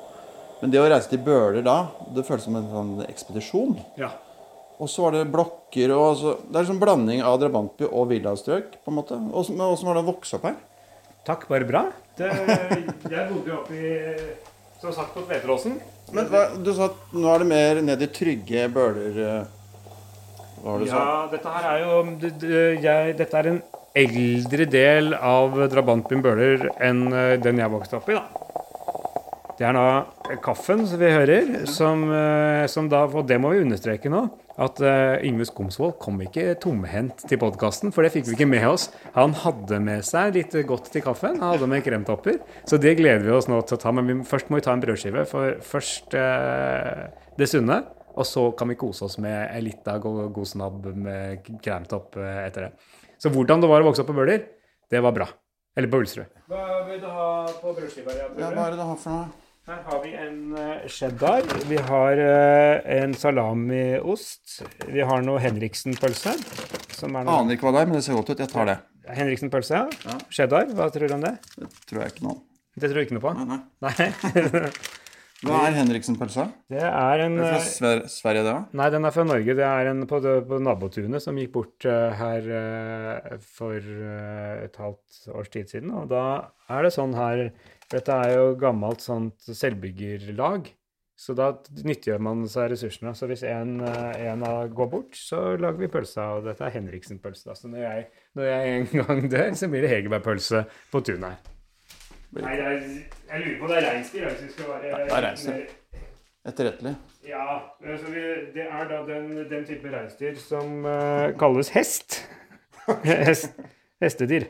Men 0.63 0.73
det 0.73 0.81
å 0.81 0.87
reise 0.89 1.11
til 1.13 1.21
Bøler 1.23 1.63
da, 1.67 1.83
det 2.17 2.25
føltes 2.27 2.49
som 2.49 2.57
en 2.59 2.73
sånn 2.73 2.97
ekspedisjon. 3.09 3.77
ja. 4.01 4.15
Og 4.79 4.87
så 4.87 5.03
var 5.03 5.17
det 5.17 5.25
blokker 5.27 5.91
og 5.91 6.13
så, 6.21 6.33
Det 6.47 6.61
er 6.61 6.67
sånn 6.69 6.79
blanding 6.79 7.19
av 7.27 7.41
drabantby 7.43 7.89
og 7.89 8.13
villastrøk, 8.13 8.77
på 8.85 8.93
en 8.93 8.95
måte. 9.01 9.17
Åssen 9.35 9.59
det 9.59 9.67
å 9.67 10.05
vokse 10.07 10.39
opp 10.39 10.47
her? 10.47 10.55
Takk, 11.27 11.49
bare 11.51 11.67
bra. 11.67 11.81
Det, 12.15 12.29
jeg 13.11 13.25
bodde 13.27 13.51
jo 13.51 13.57
oppe 13.57 13.75
i 13.75 13.91
Som 14.79 14.95
sagt 14.95 15.17
på 15.17 15.25
Tveteråsen. 15.27 15.81
Men 16.13 16.29
hva, 16.33 16.43
Du 16.65 16.73
sa 16.75 16.89
at 16.91 17.15
nå 17.17 17.29
er 17.35 17.43
det 17.45 17.49
mer 17.51 17.81
ned 17.85 18.03
i 18.03 18.09
trygge 18.13 18.67
bøler 18.73 19.19
eh, 19.25 19.45
Hva 20.63 20.73
var 20.73 20.79
det 20.79 20.87
du 20.89 20.93
sa? 20.93 21.03
Ja, 21.03 21.27
dette 21.33 21.55
her 21.57 21.69
er 21.73 21.85
jo 21.85 22.03
det- 22.23 22.39
det- 22.43 22.83
jeg, 22.83 23.17
Dette 23.19 23.39
er 23.43 23.51
en 23.53 23.63
eldre 23.99 24.67
del 24.71 25.15
av 25.15 25.57
drabantbyen 25.73 26.23
Bøler 26.23 26.69
enn 26.81 27.07
eh, 27.13 27.37
den 27.43 27.59
jeg 27.59 27.71
vokste 27.73 27.99
opp 27.99 28.09
i, 28.09 28.15
da. 28.19 28.27
Det 29.59 29.67
er 29.67 29.73
da 29.75 30.37
kaffen 30.45 30.85
som 30.87 31.01
vi 31.01 31.09
hører, 31.11 31.67
som, 31.67 32.05
eh, 32.15 32.67
som 32.71 32.89
da 32.89 33.05
Og 33.11 33.27
det 33.27 33.41
må 33.41 33.51
vi 33.51 33.65
understreke 33.65 34.09
nå. 34.13 34.29
At 34.59 34.81
uh, 34.83 35.21
Yngve 35.23 35.47
Skomsvold 35.47 35.95
kom 36.03 36.19
ikke 36.25 36.57
tomhendt 36.59 37.23
til 37.31 37.39
podkasten, 37.39 37.93
for 37.95 38.03
det 38.03 38.11
fikk 38.17 38.27
vi 38.27 38.35
ikke 38.35 38.49
med 38.51 38.67
oss. 38.67 38.89
Han 39.15 39.37
hadde 39.45 39.79
med 39.85 40.03
seg 40.07 40.35
litt 40.35 40.57
godt 40.67 40.91
til 40.91 41.05
kaffen. 41.05 41.39
Han 41.39 41.55
hadde 41.55 41.69
med 41.71 41.85
kremtopper. 41.87 42.41
Så 42.67 42.81
det 42.83 42.97
gleder 42.99 43.23
vi 43.23 43.37
oss 43.37 43.47
nå 43.47 43.61
til 43.63 43.79
å 43.79 43.81
ta. 43.85 43.95
Men 43.95 44.11
vi, 44.11 44.19
først 44.27 44.51
må 44.51 44.59
vi 44.59 44.67
ta 44.67 44.75
en 44.75 44.83
brødskive. 44.83 45.25
For 45.31 45.63
først 45.63 46.19
uh, 46.19 47.07
det 47.39 47.51
sunne, 47.51 47.85
og 48.19 48.27
så 48.27 48.49
kan 48.59 48.73
vi 48.73 48.81
kose 48.81 49.07
oss 49.07 49.21
med 49.23 49.37
en 49.47 49.63
lita 49.63 49.95
god, 50.03 50.25
god 50.35 50.51
snabb 50.57 50.93
med 51.07 51.53
kremtopp 51.63 52.19
uh, 52.19 52.41
etter 52.49 52.67
det. 52.67 52.73
Så 53.23 53.31
hvordan 53.35 53.63
det 53.63 53.71
var 53.71 53.87
å 53.87 53.93
vokse 53.93 54.03
opp 54.03 54.11
på 54.11 54.19
Bøler, 54.19 54.43
det 54.91 55.03
var 55.05 55.15
bra. 55.15 55.31
Eller 55.79 55.91
på 55.91 56.03
Ulsrud. 56.03 56.27
Hva 56.51 56.65
vil 56.89 56.99
du 56.99 57.07
ha 57.07 57.29
på 57.61 57.77
brødskiva? 57.77 58.11
Ja, 58.19 58.51
hva 58.51 58.67
er 58.67 58.75
det 58.75 58.81
du 58.81 58.89
har 58.89 58.99
for 58.99 59.15
noe? 59.15 59.48
Her 59.69 59.83
har 59.85 59.99
vi 60.01 60.15
en 60.17 60.37
eh, 60.57 60.85
cheddar. 60.89 61.43
Vi 61.69 61.77
har 61.91 62.17
eh, 62.17 63.03
en 63.03 63.13
salamiost. 63.13 64.63
Vi 64.89 65.03
har 65.05 65.21
noe 65.27 65.43
Henriksen-pølse. 65.45 66.33
Er 66.33 67.11
noe 67.13 67.35
Aner 67.35 67.59
ikke 67.59 67.69
hva 67.69 67.75
det 67.77 67.83
er, 67.83 67.91
men 67.91 67.99
det 67.99 68.07
ser 68.07 68.17
godt 68.17 68.33
ut. 68.33 68.41
Jeg 68.41 68.49
tar 68.49 68.71
det. 68.71 68.79
Henriksen-pølse, 69.19 69.83
ja. 70.09 70.17
Cheddar. 70.33 70.73
Hva 70.73 70.89
tror 70.95 71.13
du 71.13 71.17
om 71.19 71.27
det? 71.27 71.35
Det 71.59 71.69
tror 71.85 72.01
jeg 72.01 72.15
ikke 72.15 72.25
noe 72.25 72.39
om. 72.39 72.41
Det 72.81 72.89
tror 72.89 73.03
jeg 73.03 73.11
ikke 73.11 73.19
noe 73.19 73.27
på. 73.27 73.37
Nei, 73.37 73.47
nei. 73.53 73.61
Nei. 73.85 74.73
Hva 75.45 75.61
er 75.69 75.77
Henriksen-pølsa? 75.83 76.49
Det 76.73 76.81
er 76.89 77.29
en 77.29 77.37
Er 77.37 77.45
det 77.45 77.53
fra 77.53 77.61
eh, 77.61 77.69
Sver 77.69 78.05
Sverige, 78.09 78.49
det 78.49 78.55
da? 78.57 78.59
Nei, 78.81 78.91
den 78.97 79.05
er 79.05 79.19
fra 79.21 79.29
Norge. 79.29 79.61
Det 79.61 79.69
er 79.69 79.93
en 79.93 80.07
på, 80.09 80.25
på 80.49 80.65
nabotunet 80.65 81.29
som 81.29 81.37
gikk 81.37 81.53
bort 81.61 81.85
her 81.85 82.53
for 83.45 83.77
et 83.77 84.81
halvt 84.81 85.27
års 85.37 85.53
tid 85.53 85.77
siden. 85.77 85.93
Og 85.93 86.09
da 86.09 86.25
er 86.73 86.89
det 86.89 86.97
sånn 86.97 87.13
her 87.21 87.51
Dette 87.89 88.13
er 88.13 88.35
jo 88.35 88.51
gammelt 88.61 89.01
sånt 89.05 89.49
selvbyggerlag. 89.49 90.69
Så 91.19 91.35
da 91.35 91.49
nyttiggjør 91.83 92.21
man 92.23 92.45
seg 92.51 92.69
ressursene. 92.71 93.11
Så 93.17 93.27
hvis 93.27 93.43
en, 93.49 93.81
eh, 93.83 94.29
en 94.31 94.45
av 94.47 94.69
går 94.71 94.91
bort, 94.93 95.17
så 95.19 95.57
lager 95.59 95.81
vi 95.81 95.89
pølse 95.91 96.23
av 96.23 96.45
dette. 96.45 96.65
er 96.65 96.77
Henriksen-pølse. 96.77 97.57
Så 97.57 97.69
når 97.69 97.79
jeg, 97.79 98.05
når 98.39 98.45
jeg 98.45 98.75
en 98.77 98.87
gang 99.01 99.31
dør, 99.33 99.55
så 99.55 99.69
blir 99.69 99.83
det 99.83 99.91
Hegerberg-pølse 99.91 100.65
på 100.93 101.01
tunet 101.01 101.33
her. 101.33 101.55
Nei, 102.39 102.55
det 102.55 102.65
er, 102.65 102.87
jeg 103.33 103.41
lurer 103.41 103.59
på 103.59 103.65
om 103.65 103.71
det 103.73 103.77
er 103.81 103.87
reinsdyr. 103.89 104.29
Hvis 104.29 104.43
vi 104.43 104.53
skal 104.53 104.69
være 104.69 104.83
det 104.85 105.13
er 105.17 105.27
reinsdyr. 105.27 106.05
Etterrettelig. 106.49 106.97
ja, 107.29 107.47
altså 107.85 108.13
vi, 108.13 108.21
det 108.55 108.65
er 108.71 108.89
da 108.89 109.01
den, 109.09 109.33
den 109.51 109.65
type 109.67 109.91
reinsdyr 109.93 110.37
som 110.41 110.85
uh, 110.85 111.35
kalles 111.41 111.73
hest. 111.75 112.21
hest. 113.05 113.59
Hestedyr. 114.01 114.47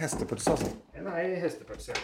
Hestepølse, 0.00 0.50
altså. 0.50 0.89
Nei, 1.04 1.22
hestepølse. 1.40 1.94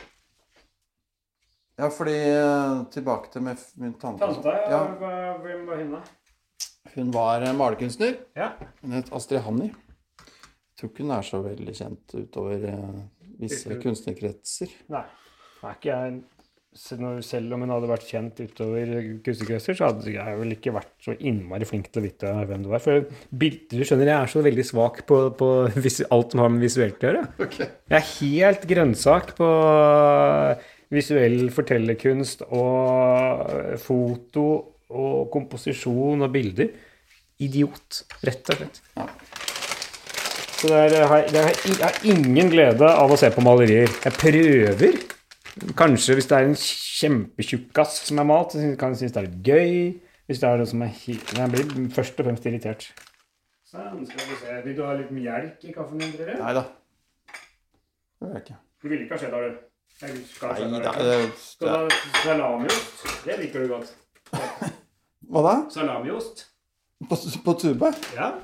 Ja, 1.76 1.90
fordi 1.92 2.14
eh, 2.16 2.84
Tilbake 2.94 3.32
til 3.32 3.44
med 3.44 3.60
min 3.76 3.96
tante. 4.00 4.24
Tante, 4.24 4.54
ja. 4.70 4.84
Hvem 5.42 5.66
var 5.68 5.82
hun, 5.82 5.90
da? 5.98 6.00
hun 6.94 7.10
var 7.14 7.44
eh, 7.44 7.56
malerkunstner. 7.56 8.16
Ja. 8.36 8.52
Hun 8.80 8.96
het 8.96 9.12
Astrid 9.12 9.44
Hanni. 9.44 9.68
Jeg 9.68 10.80
tror 10.80 10.92
ikke 10.92 11.04
hun 11.04 11.12
er 11.16 11.26
så 11.28 11.42
veldig 11.44 11.74
kjent 11.76 12.16
utover 12.16 12.64
eh, 12.70 13.02
visse 13.40 13.76
kunstnerkretser. 13.82 14.72
Nei. 14.92 15.04
det 15.60 15.68
er 15.68 15.78
ikke 15.78 15.92
jeg 15.92 16.16
selv 16.76 17.54
om 17.56 17.64
hun 17.64 17.73
hadde 17.73 17.88
vært 17.90 18.06
kjent 18.09 18.40
utover 18.42 18.92
kunstnerkretser, 19.25 19.76
så 19.78 19.88
hadde 19.88 20.12
jeg 20.12 20.38
vel 20.40 20.54
ikke 20.54 20.75
vært 20.76 20.92
så 21.02 21.14
innmari 21.16 21.68
flink 21.68 21.88
til 21.90 22.02
å 22.02 22.06
vite 22.06 22.33
hvem 22.50 22.64
du 22.66 22.71
var. 22.73 22.83
For 22.85 23.06
bilder, 23.30 23.80
du 23.80 23.88
skjønner, 23.88 24.11
jeg 24.12 24.18
er 24.18 24.33
så 24.33 24.45
veldig 24.45 24.66
svak 24.68 25.02
på, 25.09 25.21
på 25.38 25.50
alt 26.16 26.35
som 26.35 26.45
har 26.45 26.52
med 26.52 26.66
visuelt 26.66 27.02
å 27.02 27.11
gjøre. 27.11 27.25
Jeg 27.56 27.99
er 27.99 28.09
helt 28.12 28.66
grønnsak 28.71 29.35
på 29.38 29.50
visuell 30.95 31.49
fortellerkunst 31.54 32.47
og 32.54 33.80
foto 33.83 34.47
og 34.92 35.26
komposisjon 35.33 36.23
og 36.23 36.33
bilder. 36.35 36.71
Idiot, 37.42 38.04
rett 38.25 38.52
og 38.52 38.62
slett. 38.62 38.80
Så 40.56 40.71
jeg, 40.73 41.02
har, 41.11 41.26
det 41.28 41.42
er, 41.42 41.52
jeg 41.68 41.83
har 41.83 41.99
ingen 42.09 42.49
glede 42.49 42.88
av 42.88 43.12
å 43.12 43.18
se 43.21 43.28
på 43.35 43.45
malerier. 43.45 43.90
Jeg 44.06 44.16
prøver. 44.16 45.15
Kanskje 45.76 46.18
hvis 46.18 46.28
det 46.28 46.36
er 46.36 46.50
en 46.50 46.58
kjempetjukkas 46.60 48.00
som 48.08 48.18
er 48.20 48.28
malt, 48.28 48.52
så 48.52 48.75
kan 48.76 48.92
jeg 48.92 49.00
synes 49.00 49.14
det 49.14 49.20
er 49.22 49.28
litt 49.28 49.46
gøy. 49.46 49.76
Hvis 50.26 50.40
det 50.42 50.48
er 50.48 50.58
noe 50.58 50.66
som 50.68 50.82
er 50.82 50.90
Men 51.06 51.38
jeg 51.40 51.50
blir 51.52 51.90
først 51.94 52.18
og 52.20 52.26
fremst 52.26 52.48
irritert. 52.50 52.88
Sånn, 53.66 54.02
skal 54.08 54.26
vi 54.26 54.36
se. 54.40 54.56
Vil 54.64 54.76
du 54.76 54.82
ha 54.86 54.96
litt 54.98 55.12
melk 55.14 55.64
i 55.64 55.72
kaffen 55.75 56.02
din, 56.02 56.12
dere? 56.18 56.36
Nei 56.40 56.52
da. 56.56 56.66
Det 58.16 58.26
vil 58.26 58.34
jeg 58.34 58.44
ikke. 58.44 58.58
Du 58.82 58.88
ville 58.90 59.06
ikke 59.06 59.16
ha 59.16 59.22
cheddar, 59.22 59.46
du? 59.46 59.64
Nei 60.02 60.10
da. 60.82 60.92
Du 60.92 61.64
det, 61.64 61.70
ha 61.72 61.78
salamiost? 62.25 63.06
Det 63.25 63.38
liker 63.40 63.64
du 63.64 63.72
godt. 63.72 63.94
hva 65.32 65.44
da? 65.46 65.54
Salamiost? 65.72 66.44
På, 67.08 67.18
på 67.44 67.56
tube? 67.62 67.92
Ja. 68.16 68.34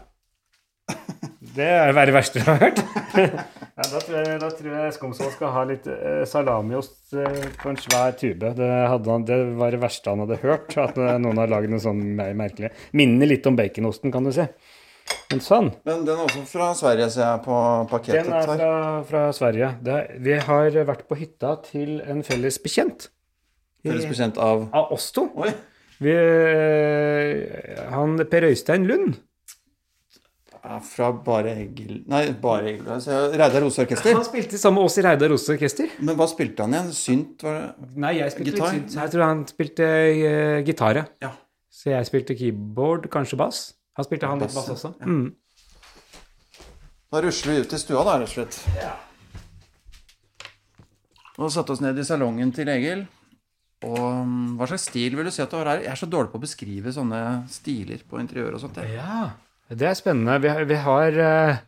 Det 1.52 1.68
er 1.68 1.92
det 1.92 2.14
verste 2.14 2.40
jeg 2.40 2.46
har 2.48 2.60
hørt. 2.62 2.78
ja, 3.20 3.84
da, 3.84 4.00
tror 4.00 4.14
jeg, 4.16 4.36
da 4.40 4.48
tror 4.56 4.76
jeg 4.76 4.92
Skomsvold 4.96 5.32
skal 5.34 5.50
ha 5.52 5.64
litt 5.68 5.88
eh, 5.90 6.22
salamiost 6.28 7.12
eh, 7.18 7.48
på 7.60 7.72
en 7.72 7.80
svær 7.80 8.14
tube. 8.16 8.52
Det, 8.56 8.68
han, 8.88 9.26
det 9.28 9.38
var 9.58 9.74
det 9.74 9.80
verste 9.82 10.14
han 10.14 10.22
hadde 10.24 10.38
hørt, 10.40 10.72
at 10.80 10.96
eh, 10.96 11.18
noen 11.20 11.40
har 11.42 11.50
lagd 11.52 11.72
noe 11.72 11.82
sånn 11.82 12.00
mer 12.16 12.32
merkelig. 12.38 12.70
Minner 12.96 13.28
litt 13.28 13.48
om 13.48 13.58
baconosten, 13.58 14.12
kan 14.14 14.24
du 14.24 14.32
si. 14.32 14.46
Men 15.28 15.42
sånn. 15.44 15.68
Men 15.84 16.06
den 16.06 16.14
er 16.14 16.22
også 16.24 16.44
fra 16.48 16.70
Sverige, 16.78 17.10
ser 17.12 17.26
jeg 17.26 17.42
på 17.44 17.58
pakketet 17.90 18.30
Den 18.30 18.36
er 18.38 18.48
fra, 18.48 18.70
fra 19.10 19.24
Sverige. 19.36 19.74
Det, 19.84 19.98
vi 20.24 20.38
har 20.46 20.78
vært 20.88 21.04
på 21.10 21.18
hytta 21.20 21.58
til 21.66 21.98
en 22.08 22.24
felles 22.24 22.56
bekjent. 22.64 23.10
Felles 23.84 24.08
bekjent 24.08 24.40
av 24.40 24.70
Av 24.70 24.94
oss 24.94 25.10
to. 25.12 25.26
Oi! 25.42 25.52
Vi, 26.02 26.14
han 27.92 28.16
Per 28.30 28.48
Øystein 28.48 28.88
Lund. 28.88 29.20
Er 30.62 30.80
Fra 30.86 31.08
Bare 31.26 31.52
Egil 31.64 32.04
Nei, 32.10 32.20
Bare 32.38 32.68
Egil 32.70 32.88
altså, 32.94 33.16
Reidar 33.34 33.64
Rose 33.64 33.82
Orkester. 33.82 34.14
Han 34.14 34.26
spilte 34.26 34.58
sammen 34.60 34.78
med 34.80 34.90
oss 34.90 34.98
i 35.00 35.04
Reidar 35.06 35.32
Rose 35.32 35.52
Orkester. 35.56 35.90
Men 35.98 36.18
hva 36.18 36.26
spilte 36.30 36.62
han 36.66 36.76
igjen? 36.76 36.90
Synt, 36.96 37.42
var 37.46 37.58
det? 37.58 37.92
Nei, 38.04 38.12
jeg 38.20 38.34
spilte 38.36 38.52
Gitar? 38.52 38.72
litt 38.76 38.90
synt. 38.90 38.98
Jeg 39.00 39.12
tror 39.14 39.24
han 39.26 39.40
spilte 39.50 39.88
uh, 39.88 40.58
gitar, 40.66 41.00
ja. 41.00 41.04
Ja. 41.26 41.32
Så 41.72 41.90
jeg 41.90 42.06
spilte 42.10 42.36
keyboard, 42.38 43.08
kanskje 43.12 43.38
bass. 43.40 43.62
Han 43.98 44.06
spilte 44.06 44.28
han 44.30 44.38
litt 44.44 44.52
Bass, 44.54 44.68
bass 44.70 44.76
også. 44.78 44.92
ja. 45.00 45.06
Mm. 45.08 45.30
Da 47.12 47.20
rusler 47.20 47.52
vi 47.52 47.60
ut 47.64 47.68
til 47.68 47.80
stua, 47.82 48.02
da, 48.08 48.14
rett 48.22 48.30
og 48.30 48.32
slett. 48.32 48.54
Og 51.42 51.50
satte 51.52 51.74
oss 51.74 51.82
ned 51.84 51.98
i 52.00 52.04
salongen 52.06 52.52
til 52.56 52.70
Egil. 52.72 53.02
Og 53.82 53.98
um, 53.98 54.54
hva 54.56 54.68
slags 54.70 54.86
stil 54.88 55.16
vil 55.18 55.26
du 55.26 55.32
si 55.34 55.42
at 55.42 55.50
du 55.50 55.58
har 55.58 55.68
her? 55.74 55.82
Jeg 55.84 55.92
er 55.92 55.98
så 56.00 56.08
dårlig 56.08 56.30
på 56.32 56.38
å 56.38 56.44
beskrive 56.44 56.92
sånne 56.94 57.20
stiler 57.50 58.00
på 58.08 58.20
interiør 58.22 58.56
og 58.56 58.62
sånt. 58.62 58.78
Ja, 58.94 59.26
det 59.78 59.88
er 59.88 59.98
spennende. 59.98 60.38
Vi, 60.42 60.48
har- 60.52 60.64
vi 60.68 60.78
har 60.84 61.18
eh, 61.26 61.60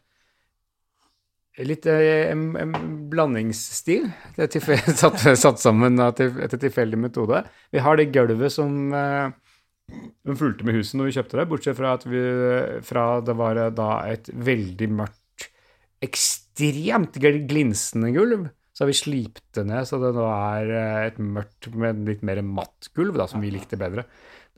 litt 1.67 1.87
eh, 1.87 2.31
en, 2.33 2.45
en 2.59 2.75
blandingsstil. 3.13 4.09
Det 4.37 4.49
er 4.59 4.79
satt, 5.03 5.21
satt 5.39 5.63
sammen 5.63 6.01
etter 6.03 6.59
tilfeldig 6.59 6.99
metode. 7.07 7.45
Vi 7.75 7.83
har 7.85 7.99
det 8.01 8.11
gulvet 8.15 8.53
som 8.55 8.91
uh, 8.95 9.31
fulgte 10.35 10.67
med 10.67 10.79
huset 10.79 10.99
når 10.99 11.11
vi 11.11 11.17
kjøpte 11.19 11.39
det, 11.41 11.49
bortsett 11.51 11.79
fra 11.79 11.95
at 11.99 12.07
vi, 12.09 12.25
fra 12.87 13.07
det 13.25 13.37
var 13.39 13.61
eh, 13.67 13.73
da 13.77 13.91
et 14.13 14.31
veldig 14.35 14.91
mørkt, 15.03 15.49
ekstremt 16.05 17.17
glinsende 17.23 18.11
gulv. 18.17 18.49
Så 18.75 18.83
har 18.83 18.91
vi 18.91 18.97
slipt 18.99 19.45
det 19.55 19.63
ned, 19.69 19.87
så 19.87 20.01
det 20.03 20.11
nå 20.17 20.25
er 20.27 20.71
eh, 20.75 21.01
et 21.09 21.19
mørkt, 21.23 21.69
men 21.79 22.03
litt 22.09 22.25
mer 22.27 22.41
matt 22.43 22.89
gulv, 22.97 23.15
da, 23.21 23.29
som 23.31 23.43
vi 23.45 23.53
likte 23.55 23.79
bedre. 23.79 24.03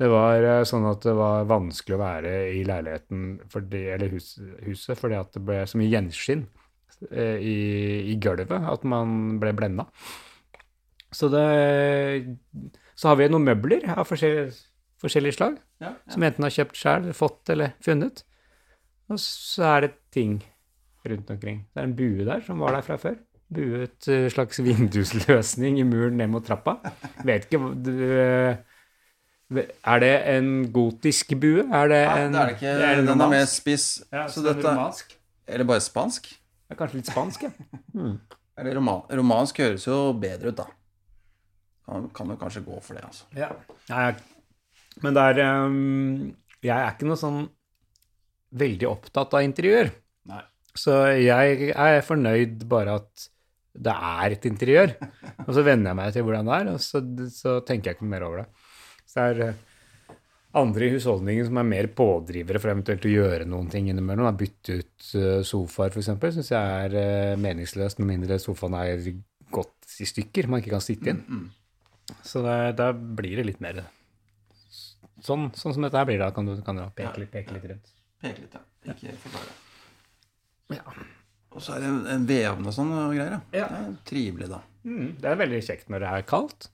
Det 0.00 0.08
var 0.08 0.40
eh, 0.40 0.62
sånn 0.68 0.86
at 0.88 1.04
det 1.04 1.12
var 1.16 1.44
vanskelig 1.50 1.98
å 1.98 2.00
være 2.00 2.32
i 2.56 2.62
leiligheten, 2.64 3.26
fordi, 3.52 3.82
eller 3.92 4.14
hus, 4.14 4.38
huset, 4.64 4.96
fordi 4.96 5.18
at 5.20 5.36
det 5.36 5.42
ble 5.44 5.58
så 5.68 5.80
mye 5.80 5.92
gjenskinn 5.92 6.46
eh, 7.10 7.44
i, 7.44 7.58
i 8.14 8.16
gulvet 8.20 8.56
at 8.56 8.88
man 8.88 9.36
ble 9.42 9.52
blenda. 9.56 9.84
Så 11.12 11.28
det 11.32 11.44
Så 12.96 13.08
har 13.08 13.20
vi 13.20 13.28
noen 13.30 13.44
møbler 13.46 13.84
av 13.92 14.08
forskjellige, 14.08 14.50
forskjellige 15.00 15.36
slag, 15.36 15.60
Ja, 15.84 15.92
som 16.08 16.24
enten 16.24 16.44
har 16.44 16.56
kjøpt 16.56 16.80
sjøl, 16.80 17.12
fått 17.16 17.52
eller 17.52 17.76
funnet. 17.84 18.24
Og 19.12 19.20
så 19.20 19.68
er 19.76 19.84
det 19.84 19.94
ting 20.10 20.38
rundt 21.04 21.28
omkring. 21.30 21.66
Det 21.68 21.82
er 21.82 21.88
en 21.90 21.96
bue 21.96 22.24
der 22.24 22.40
som 22.48 22.64
var 22.64 22.72
der 22.72 22.84
fra 22.84 22.96
før. 23.00 23.20
Buet 23.52 24.08
eh, 24.10 24.26
slags 24.32 24.58
vindusløsning 24.58 25.78
i 25.78 25.84
muren 25.86 26.16
ned 26.18 26.32
mot 26.32 26.42
trappa. 26.46 26.78
Vet 27.26 27.46
ikke 27.46 27.60
eh, 27.92 28.56
Er 29.86 30.02
det 30.02 30.14
en 30.32 30.48
gotisk 30.74 31.36
bue? 31.38 31.62
Er 31.70 31.92
det 31.92 32.00
Nei, 32.08 32.16
en 32.24 32.34
det 32.34 32.40
er 32.40 32.48
det 32.50 32.56
ikke. 32.56 32.72
det 32.80 32.88
er 32.88 33.04
Den 33.06 33.22
er 33.22 33.30
mer 33.36 33.46
spiss. 33.50 33.86
Ja, 34.10 34.24
så 34.26 34.40
så 34.40 34.48
dette 34.48 34.66
romansk? 34.66 35.14
Eller 35.46 35.68
bare 35.68 35.84
spansk? 35.84 36.26
Det 36.66 36.74
er 36.74 36.80
kanskje 36.80 36.98
litt 36.98 37.12
spansk, 37.12 37.46
ja. 37.46 37.52
Eller 38.58 38.74
roman, 38.80 39.04
romansk 39.20 39.60
høres 39.62 39.84
jo 39.86 39.98
bedre 40.18 40.50
ut, 40.50 40.58
da. 40.58 40.66
Kan, 41.86 42.08
kan 42.16 42.32
jo 42.32 42.38
kanskje 42.40 42.64
gå 42.66 42.80
for 42.82 42.98
det, 42.98 43.04
altså. 43.06 43.28
Ja. 43.36 43.52
Nei, 43.92 44.08
men 45.04 45.14
det 45.14 45.22
er 45.28 45.40
um, 45.68 46.32
Jeg 46.64 46.72
er 46.74 46.94
ikke 46.96 47.06
noe 47.06 47.20
sånn 47.20 47.44
veldig 48.56 48.88
opptatt 48.88 49.36
av 49.36 49.44
interiør. 49.44 49.92
Nei. 50.30 50.40
Så 50.76 50.96
jeg 51.20 51.70
er 51.76 52.02
fornøyd 52.04 52.64
bare 52.68 52.96
at 52.98 53.28
det 53.76 53.92
er 53.92 54.34
et 54.34 54.48
interiør. 54.48 54.92
Og 55.46 55.52
så 55.56 55.64
venner 55.66 55.92
jeg 55.92 55.98
meg 56.00 56.12
til 56.14 56.26
hvordan 56.26 56.50
det 56.50 56.58
er, 56.58 56.70
og 56.72 56.82
så, 56.82 57.02
så 57.32 57.56
tenker 57.66 57.90
jeg 57.92 57.98
ikke 57.98 58.10
mer 58.10 58.26
over 58.26 58.42
det. 58.42 58.46
Så 59.06 59.26
det 59.26 59.48
er 59.48 59.56
andre 60.56 60.86
i 60.86 60.94
husholdningen 60.94 61.48
som 61.48 61.60
er 61.60 61.68
mer 61.68 61.88
pådrivere 61.96 62.60
for 62.62 62.72
eventuelt 62.72 63.04
å 63.06 63.12
gjøre 63.12 63.48
noen 63.48 63.68
ting 63.72 63.90
innimellom. 63.92 64.38
Bytte 64.40 64.78
ut 64.80 65.10
eh, 65.18 65.42
sofaer, 65.46 65.92
f.eks., 65.92 66.12
syns 66.38 66.52
jeg 66.54 66.86
er 66.86 66.96
eh, 67.00 67.34
meningsløst, 67.40 68.00
med 68.00 68.14
mindre 68.14 68.40
sofaen 68.42 68.78
er 68.80 69.04
gått 69.52 70.00
i 70.02 70.08
stykker, 70.08 70.48
man 70.50 70.62
ikke 70.62 70.74
kan 70.74 70.84
sitte 70.84 71.12
inn. 71.12 71.50
Så 72.26 72.42
da 72.44 72.90
blir 72.94 73.40
det 73.40 73.46
litt 73.50 73.62
mer 73.64 73.84
Sånn, 75.26 75.48
sånn 75.56 75.72
som 75.74 75.82
dette 75.82 75.96
her 75.96 76.04
blir 76.06 76.20
da. 76.20 76.28
Kan 76.34 76.46
du, 76.46 76.52
kan 76.62 76.76
du 76.76 76.84
peke, 76.94 77.22
litt, 77.22 77.30
peke 77.32 77.54
litt 77.56 77.64
rundt. 77.70 77.88
Peke 78.22 78.44
litt, 78.44 78.52
ja. 78.52 78.92
Ikke 78.92 79.14
forklare. 79.24 79.54
Ja. 80.76 80.82
Og 81.54 81.62
så 81.62 81.76
er 81.76 81.84
det 81.84 81.90
en, 81.90 82.00
en 82.12 82.24
vedovn 82.28 82.68
og 82.68 82.74
sånn 82.74 82.92
og 82.92 83.12
greier. 83.14 83.36
Ja. 83.54 83.66
Det 83.68 83.82
er 83.82 83.92
trivelig, 84.08 84.48
da. 84.52 84.62
Mm, 84.86 85.10
det 85.20 85.28
er 85.30 85.38
veldig 85.42 85.60
kjekt 85.66 85.92
når 85.92 86.04
det 86.04 86.14
er 86.14 86.26
kaldt. 86.28 86.68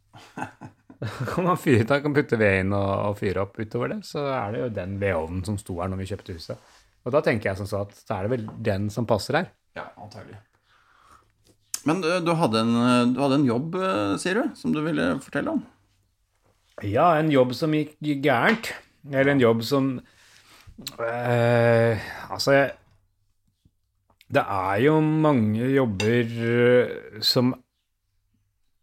Kan 1.32 1.48
man 1.48 1.58
fyre, 1.58 1.82
da 1.88 1.98
kan 1.98 2.14
putte 2.14 2.38
ved 2.38 2.60
inn 2.60 2.74
og, 2.76 2.90
og 3.08 3.16
fyre 3.18 3.42
opp 3.42 3.56
utover 3.58 3.90
det. 3.90 4.02
Så 4.06 4.22
er 4.30 4.54
det 4.54 4.60
jo 4.60 4.68
den 4.76 4.92
vedovnen 5.00 5.42
som 5.46 5.56
sto 5.58 5.80
her 5.80 5.90
når 5.90 5.98
vi 5.98 6.06
kjøpte 6.12 6.36
huset. 6.36 6.70
Og 7.02 7.14
da 7.14 7.22
tenker 7.26 7.50
jeg 7.50 7.58
som 7.58 7.66
så 7.66 7.80
at 7.82 7.96
så 7.98 8.14
er 8.14 8.28
det 8.28 8.32
vel 8.36 8.44
den 8.62 8.86
som 8.94 9.08
passer 9.10 9.40
her. 9.40 9.48
Ja, 9.74 9.88
antagelig. 9.98 10.38
Men 11.88 12.04
du, 12.04 12.06
du, 12.22 12.30
hadde 12.38 12.62
en, 12.62 12.76
du 13.16 13.18
hadde 13.18 13.40
en 13.40 13.48
jobb, 13.48 13.74
eh, 13.82 14.14
sier 14.22 14.38
du, 14.38 14.52
som 14.58 14.70
du 14.74 14.78
ville 14.84 15.08
fortelle 15.24 15.56
om? 15.56 15.64
Ja, 16.86 17.08
en 17.18 17.32
jobb 17.32 17.56
som 17.58 17.74
gikk 17.74 17.96
gærent. 18.22 18.70
Eller 19.10 19.32
en 19.32 19.42
jobb 19.42 19.64
som 19.66 19.96
øh, 21.02 22.04
Altså, 22.30 22.52
jeg, 22.54 22.70
det 24.32 24.42
er 24.42 24.78
jo 24.86 24.98
mange 25.04 25.66
jobber 25.74 26.36
eh, 26.48 26.92
som 27.24 27.52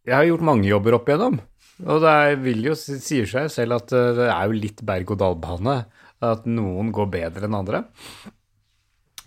Jeg 0.06 0.14
har 0.16 0.26
gjort 0.28 0.44
mange 0.46 0.68
jobber 0.70 0.96
opp 0.96 1.08
igjennom. 1.10 1.40
Og 1.86 2.02
det 2.04 2.10
er, 2.12 2.34
vil 2.44 2.64
jo 2.70 2.74
si- 2.76 2.98
sier 3.02 3.26
seg 3.30 3.48
selv 3.52 3.78
at 3.80 3.92
eh, 3.96 4.10
det 4.18 4.28
er 4.32 4.44
jo 4.50 4.58
litt 4.58 4.82
berg-og-dal-bane. 4.86 5.78
At 6.20 6.44
noen 6.48 6.90
går 6.92 7.08
bedre 7.14 7.48
enn 7.48 7.56
andre. 7.56 7.84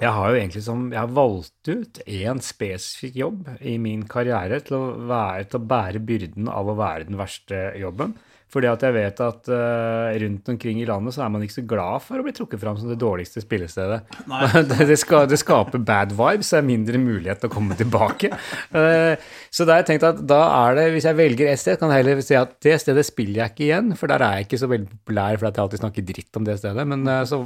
Jeg 0.01 0.09
har 0.13 0.29
jo 0.33 0.37
egentlig 0.39 0.63
som, 0.65 0.87
jeg 0.93 0.99
har 0.99 1.11
valgt 1.13 1.69
ut 1.69 1.99
én 2.09 2.39
spesifikk 2.43 3.15
jobb 3.19 3.49
i 3.61 3.75
min 3.81 4.03
karriere 4.09 4.57
til 4.65 4.77
å, 4.79 4.83
være, 5.09 5.45
til 5.51 5.59
å 5.61 5.67
bære 5.69 6.01
byrden 6.07 6.49
av 6.49 6.69
å 6.71 6.75
være 6.79 7.07
den 7.09 7.17
verste 7.19 7.59
jobben. 7.81 8.15
Fordi 8.53 8.69
at 8.69 8.83
jeg 8.85 8.93
vet 8.93 9.21
at 9.25 9.49
uh, 9.49 10.11
rundt 10.23 10.49
omkring 10.53 10.81
i 10.81 10.85
landet 10.87 11.15
så 11.15 11.23
er 11.25 11.31
man 11.33 11.41
ikke 11.45 11.55
så 11.55 11.65
glad 11.73 12.03
for 12.05 12.21
å 12.21 12.25
bli 12.25 12.33
trukket 12.37 12.61
fram 12.61 12.77
som 12.77 12.91
det 12.91 12.99
dårligste 13.01 13.41
spillestedet. 13.41 14.03
det, 14.69 14.79
det, 14.91 14.97
ska, 15.01 15.23
det 15.29 15.39
skaper 15.41 15.81
bad 15.81 16.13
vibes, 16.17 16.51
så 16.51 16.59
er 16.59 16.67
mindre 16.67 17.01
mulighet 17.01 17.41
til 17.41 17.49
å 17.49 17.53
komme 17.55 17.77
tilbake. 17.79 18.29
Uh, 18.75 19.13
så 19.55 19.65
da 19.65 19.77
har 19.77 19.83
jeg 19.83 19.89
tenkt 19.93 20.07
at 20.11 20.21
da 20.29 20.41
er 20.61 20.79
det, 20.79 20.87
hvis 20.95 21.09
jeg 21.09 21.19
velger 21.19 21.49
et 21.49 21.63
sted, 21.63 21.79
kan 21.81 21.93
jeg 21.93 22.03
heller 22.05 22.25
si 22.25 22.37
at 22.37 22.57
det 22.63 22.77
stedet 22.83 23.07
spiller 23.09 23.43
jeg 23.43 23.55
ikke 23.55 23.67
igjen, 23.71 23.93
for 23.99 24.13
der 24.13 24.25
er 24.25 24.39
jeg 24.39 24.49
ikke 24.49 24.61
så 24.61 24.69
veldig 24.71 24.91
populær 24.99 25.39
fordi 25.41 25.53
jeg 25.53 25.65
alltid 25.67 25.83
snakker 25.85 26.09
dritt 26.13 26.39
om 26.41 26.49
det 26.49 26.59
stedet. 26.61 26.87
Men 26.93 27.09
uh, 27.09 27.19
så, 27.29 27.43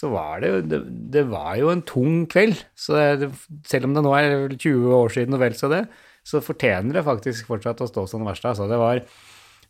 så 0.00 0.12
var 0.14 0.40
det, 0.40 0.52
jo- 0.54 0.66
det 0.72 0.82
Det 1.18 1.28
var 1.28 1.54
jo 1.60 1.72
en 1.74 1.84
tung 1.84 2.20
kveld. 2.30 2.64
Så 2.78 2.96
det, 3.20 3.32
selv 3.68 3.90
om 3.90 3.96
det 3.96 4.06
nå 4.06 4.16
er 4.16 4.54
20 4.56 5.00
år 5.02 5.18
siden 5.18 5.36
og 5.36 5.44
vel 5.44 5.56
så 5.58 5.70
det, 5.72 5.84
så 6.28 6.42
fortjener 6.44 6.98
det 6.98 7.06
faktisk 7.06 7.48
fortsatt 7.48 7.80
å 7.84 7.88
stå 7.88 8.04
som 8.08 8.22
det 8.22 8.32
verste. 8.32 8.50
Altså, 8.52 8.66
det 8.68 8.78
var, 8.80 9.00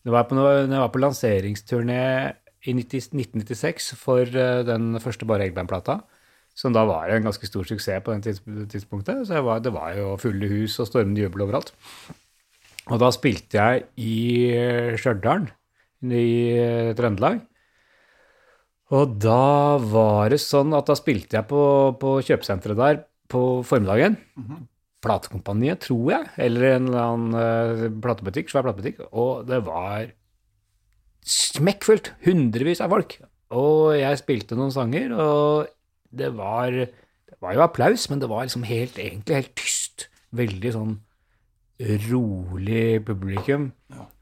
det 0.07 0.15
var 0.15 0.29
på 0.29 0.37
når 0.39 0.67
jeg 0.67 0.83
var 0.83 0.93
på 0.95 1.03
lanseringsturné 1.03 2.05
i 2.69 2.75
90, 2.75 3.11
1996 3.15 3.93
for 3.99 4.23
eh, 4.27 4.63
den 4.67 4.97
første 5.03 5.27
Bare 5.29 5.47
Eggband-plata, 5.49 6.01
som 6.59 6.75
da 6.75 6.85
var 6.89 7.11
en 7.15 7.29
ganske 7.29 7.47
stor 7.47 7.67
suksess 7.69 8.03
på 8.05 8.17
den 8.17 8.67
tidspunktet. 8.71 9.27
Så 9.29 9.43
var, 9.47 9.63
det 9.63 9.73
var 9.75 9.95
jo 9.99 10.17
fulle 10.21 10.49
hus 10.51 10.79
og 10.83 10.89
stormende 10.91 11.23
jubel 11.23 11.47
overalt. 11.47 11.73
Og 12.89 12.99
da 13.03 13.11
spilte 13.13 13.61
jeg 13.61 13.85
i 14.01 14.97
Stjørdal, 14.99 15.47
i 16.09 16.33
eh, 16.57 16.95
Trøndelag. 16.99 17.45
Og 18.97 19.19
da 19.21 19.77
var 19.83 20.33
det 20.33 20.41
sånn 20.41 20.73
at 20.77 20.89
da 20.89 20.97
spilte 20.97 21.37
jeg 21.37 21.49
på, 21.51 21.63
på 22.01 22.17
kjøpesenteret 22.25 22.79
der 22.81 23.01
på 23.29 23.61
formiddagen. 23.69 24.17
Platekompaniet, 25.05 25.85
tror 25.87 26.11
jeg, 26.11 26.29
eller 26.43 26.69
en 26.73 26.89
eller 26.89 27.03
annen 27.05 27.35
uh, 27.39 28.01
platebutikk, 28.03 28.51
svær 28.51 28.67
platebutikk. 28.67 29.05
Og 29.13 29.45
det 29.49 29.61
var 29.67 30.09
smekkfullt. 31.29 32.13
Hundrevis 32.27 32.83
av 32.85 32.95
folk. 32.95 33.19
Og 33.55 33.95
jeg 33.97 34.21
spilte 34.21 34.59
noen 34.59 34.75
sanger, 34.75 35.15
og 35.15 35.69
det 36.11 36.33
var, 36.37 36.73
det 36.73 37.39
var 37.41 37.55
jo 37.55 37.65
applaus, 37.65 38.09
men 38.11 38.21
det 38.21 38.31
var 38.31 38.49
liksom 38.49 38.67
helt, 38.69 38.99
egentlig 39.01 39.39
helt 39.39 39.55
tyst. 39.57 40.09
Veldig 40.37 40.73
sånn 40.75 40.97
rolig 42.11 43.05
publikum. 43.07 43.71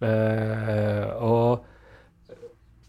Eh, 0.04 1.06
og 1.24 1.64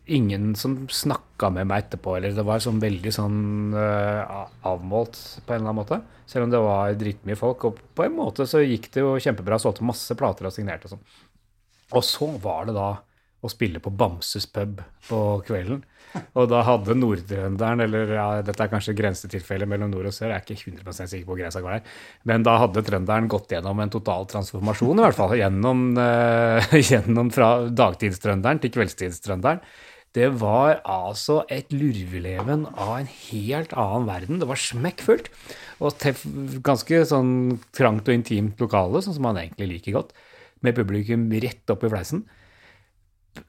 ingen 0.07 0.51
som 0.55 0.79
snakka 0.89 1.49
med 1.53 1.67
meg 1.69 1.85
etterpå, 1.85 2.17
eller 2.17 2.35
det 2.35 2.45
var 2.47 2.61
sånn 2.63 2.79
veldig 2.81 3.13
sånn 3.13 3.39
uh, 3.75 4.45
avmålt 4.67 5.19
på 5.43 5.53
en 5.53 5.59
eller 5.59 5.71
annen 5.71 5.79
måte. 5.81 5.99
Selv 6.27 6.47
om 6.47 6.53
det 6.53 6.61
var 6.63 6.95
dritmye 6.99 7.39
folk. 7.39 7.67
Og 7.69 7.81
på 7.95 8.07
en 8.07 8.15
måte 8.17 8.47
så 8.49 8.63
gikk 8.63 8.89
det 8.93 9.03
jo 9.03 9.15
kjempebra. 9.21 9.59
Solgte 9.61 9.87
masse 9.87 10.15
plater 10.19 10.49
og 10.49 10.55
signerte 10.55 10.89
og 10.89 10.95
sånn. 10.95 11.05
Og 11.95 12.03
så 12.03 12.27
var 12.43 12.67
det 12.67 12.75
da 12.75 12.89
å 13.45 13.51
spille 13.51 13.79
på 13.83 13.93
Bamses 13.93 14.47
pub 14.49 14.81
på 15.07 15.21
kvelden. 15.47 15.83
Og 16.39 16.47
da 16.49 16.63
hadde 16.65 16.95
nordtrønderen, 16.97 17.83
eller 17.83 18.13
ja, 18.15 18.27
dette 18.45 18.63
er 18.63 18.71
kanskje 18.71 18.95
grensetilfellet 18.97 19.69
mellom 19.69 19.91
nord 19.91 20.09
og 20.09 20.15
sør, 20.15 20.31
jeg 20.31 20.39
er 20.39 20.45
ikke 20.45 20.71
100 20.71 21.09
sikker 21.11 21.25
på 21.27 21.33
hvor 21.33 21.41
grensa 21.41 21.61
går 21.61 21.75
der, 21.75 21.97
men 22.31 22.45
da 22.47 22.55
hadde 22.63 22.83
trønderen 22.87 23.27
gått 23.31 23.53
gjennom 23.53 23.83
en 23.83 23.93
total 23.93 24.25
transformasjon, 24.31 24.97
i 24.97 25.05
hvert 25.05 25.19
fall. 25.19 25.35
Gjennom, 25.37 25.83
uh, 25.99 26.73
gjennom 26.89 27.29
fra 27.35 27.51
dagtidstrønderen 27.69 28.63
til 28.63 28.73
kveldstidstrønderen. 28.73 29.61
Det 30.17 30.31
var 30.41 30.79
altså 30.81 31.43
et 31.53 31.69
lurveleven 31.75 32.65
av 32.73 32.95
en 32.95 33.09
helt 33.09 33.75
annen 33.77 34.07
verden. 34.09 34.39
Det 34.41 34.47
var 34.49 34.57
smekkfullt. 34.57 35.29
Og 35.77 35.93
ganske 36.65 37.03
sånn 37.05 37.31
trangt 37.77 38.09
og 38.09 38.17
intimt 38.17 38.63
lokale, 38.63 39.03
sånn 39.05 39.17
som 39.19 39.27
man 39.27 39.37
egentlig 39.37 39.75
liker 39.75 39.99
godt. 39.99 40.15
Med 40.65 40.77
publikum 40.77 41.27
rett 41.37 41.69
opp 41.69 41.85
i 41.85 41.91
fleisen. 41.93 42.25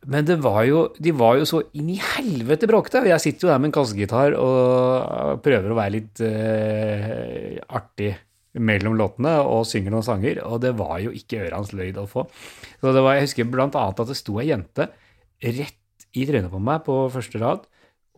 Men 0.04 0.26
det 0.28 0.36
var 0.44 0.62
jo, 0.68 0.82
de 1.00 1.14
var 1.16 1.38
jo 1.40 1.48
så 1.48 1.62
inn 1.72 1.88
i 1.94 2.00
helvete 2.02 2.68
bråkete. 2.68 3.06
Jeg 3.08 3.24
sitter 3.24 3.46
jo 3.46 3.52
der 3.54 3.62
med 3.62 3.70
en 3.70 3.76
kassegitar 3.78 4.36
og 4.36 5.40
prøver 5.44 5.72
å 5.72 5.78
være 5.78 5.94
litt 5.96 6.24
eh, 6.24 7.56
artig 7.72 8.12
mellom 8.58 8.96
låtene 8.98 9.38
og 9.46 9.66
synger 9.68 9.94
noen 9.94 10.06
sanger, 10.06 10.40
og 10.44 10.60
det 10.64 10.74
var 10.76 10.98
jo 11.04 11.12
ikke 11.14 11.44
ørens 11.46 11.72
løyd 11.76 12.00
å 12.00 12.08
få. 12.10 12.26
Så 12.80 12.92
det 12.92 13.04
var, 13.04 13.16
Jeg 13.16 13.28
husker 13.28 13.48
annet 13.64 14.00
at 14.02 14.08
det 14.08 14.18
sto 14.18 14.38
ei 14.42 14.50
jente 14.50 14.88
rett 15.38 15.77
i 16.16 16.26
trynet 16.28 16.52
på 16.52 16.60
meg 16.62 16.84
på 16.86 17.00
første 17.12 17.40
rad, 17.42 17.66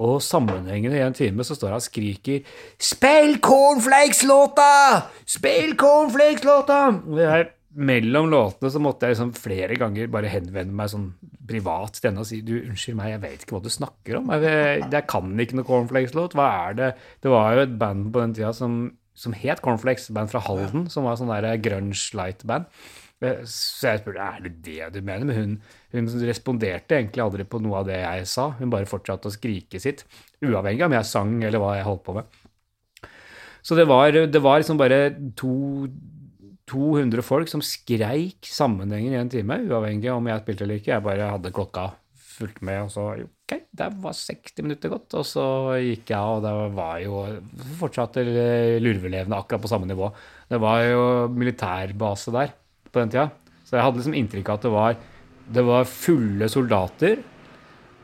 og 0.01 0.23
sammenhengende 0.25 0.97
i 0.97 1.05
en 1.05 1.17
time 1.17 1.45
så 1.45 1.57
står 1.57 1.75
han 1.75 1.83
og 1.83 1.85
skriker 1.85 2.45
'Spill 2.79 3.41
Cornflakes-låta! 3.45 5.09
Spill 5.27 5.77
Cornflakes-låta!' 5.77 7.17
Det 7.17 7.31
her 7.31 7.51
mellom 7.71 8.31
låtene 8.33 8.71
så 8.73 8.81
måtte 8.83 9.07
jeg 9.07 9.15
liksom 9.15 9.35
flere 9.37 9.77
ganger 9.79 10.09
bare 10.11 10.31
henvende 10.33 10.75
meg 10.75 10.91
sånn 10.91 11.13
privat 11.51 11.99
til 11.99 12.11
henne 12.11 12.25
og 12.25 12.27
si 12.27 12.41
du, 12.43 12.57
unnskyld 12.65 12.97
meg, 12.99 13.13
jeg 13.15 13.23
vet 13.23 13.45
ikke 13.45 13.57
hva 13.57 13.63
du 13.63 13.71
snakker 13.71 14.19
om. 14.19 14.33
Jeg, 14.35 14.87
jeg 14.91 15.07
kan 15.11 15.45
ikke 15.45 15.59
noe 15.59 15.69
Cornflakes-låt. 15.69 16.35
Hva 16.39 16.49
er 16.65 16.81
det? 16.81 16.91
Det 17.23 17.31
var 17.31 17.55
jo 17.55 17.67
et 17.67 17.77
band 17.79 18.11
på 18.15 18.25
den 18.25 18.35
tida 18.39 18.53
som, 18.57 18.81
som 19.15 19.37
het 19.37 19.63
Cornflakes, 19.63 20.11
band 20.17 20.33
fra 20.33 20.43
Halden, 20.47 20.89
som 20.91 21.07
var 21.07 21.21
sånn 21.21 21.31
der 21.31 21.63
grunge 21.63 21.99
light-band. 22.19 22.71
Så 23.21 23.91
jeg 23.91 24.01
spurte 24.01 24.25
er 24.25 24.45
det 24.47 24.53
det 24.65 24.87
du 24.95 25.01
mener, 25.05 25.27
men 25.29 25.37
hun, 25.37 25.57
hun 25.93 26.07
responderte 26.25 26.97
egentlig 26.97 27.21
aldri 27.21 27.45
på 27.45 27.61
noe 27.61 27.83
av 27.83 27.91
det 27.91 27.99
jeg 28.01 28.29
sa. 28.33 28.47
Hun 28.57 28.73
bare 28.73 28.89
fortsatte 28.89 29.29
å 29.29 29.35
skrike 29.35 29.81
sitt, 29.83 30.07
uavhengig 30.41 30.87
av 30.87 30.89
om 30.89 30.97
jeg 30.97 31.09
sang 31.11 31.35
eller 31.45 31.61
hva 31.61 31.75
jeg 31.77 31.89
holdt 31.89 32.07
på 32.07 32.17
med. 32.17 32.39
Så 33.61 33.77
det 33.77 33.85
var, 33.91 34.17
det 34.17 34.41
var 34.41 34.63
liksom 34.63 34.81
bare 34.81 35.11
to 35.37 35.53
200 36.71 37.25
folk 37.27 37.51
som 37.51 37.63
skreik 37.67 38.47
sammenhengende 38.47 39.19
i 39.19 39.21
en 39.21 39.33
time, 39.33 39.59
uavhengig 39.67 40.09
av 40.09 40.21
om 40.21 40.31
jeg 40.31 40.45
spilte 40.45 40.65
eller 40.65 40.81
ikke. 40.81 40.95
Jeg 40.95 41.05
bare 41.05 41.33
hadde 41.35 41.53
klokka 41.53 41.91
fulgt 42.41 42.63
med, 42.65 42.87
og 42.87 42.93
så 42.95 43.05
ok, 43.27 43.57
der 43.77 43.97
var 44.01 44.17
60 44.17 44.65
minutter 44.65 44.93
gått. 44.95 45.19
Og 45.19 45.27
så 45.29 45.45
gikk 45.83 46.15
jeg, 46.15 46.21
og 46.21 46.41
det 46.47 46.55
var 46.79 47.03
jo 47.05 47.25
fortsatt 47.83 48.17
lurvelevende 48.23 49.37
akkurat 49.37 49.67
på 49.67 49.73
samme 49.75 49.91
nivå. 49.91 50.09
Det 50.49 50.63
var 50.63 50.87
jo 50.87 51.05
militærbase 51.35 52.33
der 52.39 52.55
på 52.93 53.03
den 53.03 53.13
tida, 53.13 53.29
så 53.65 53.79
jeg 53.79 53.87
hadde 53.87 54.01
liksom 54.03 54.17
inntrykk 54.19 54.51
av 54.51 54.59
at 54.59 54.67
det 54.67 54.75
var, 54.75 55.01
det 55.59 55.67
var 55.67 55.91
fulle 55.91 56.49
soldater. 56.51 57.21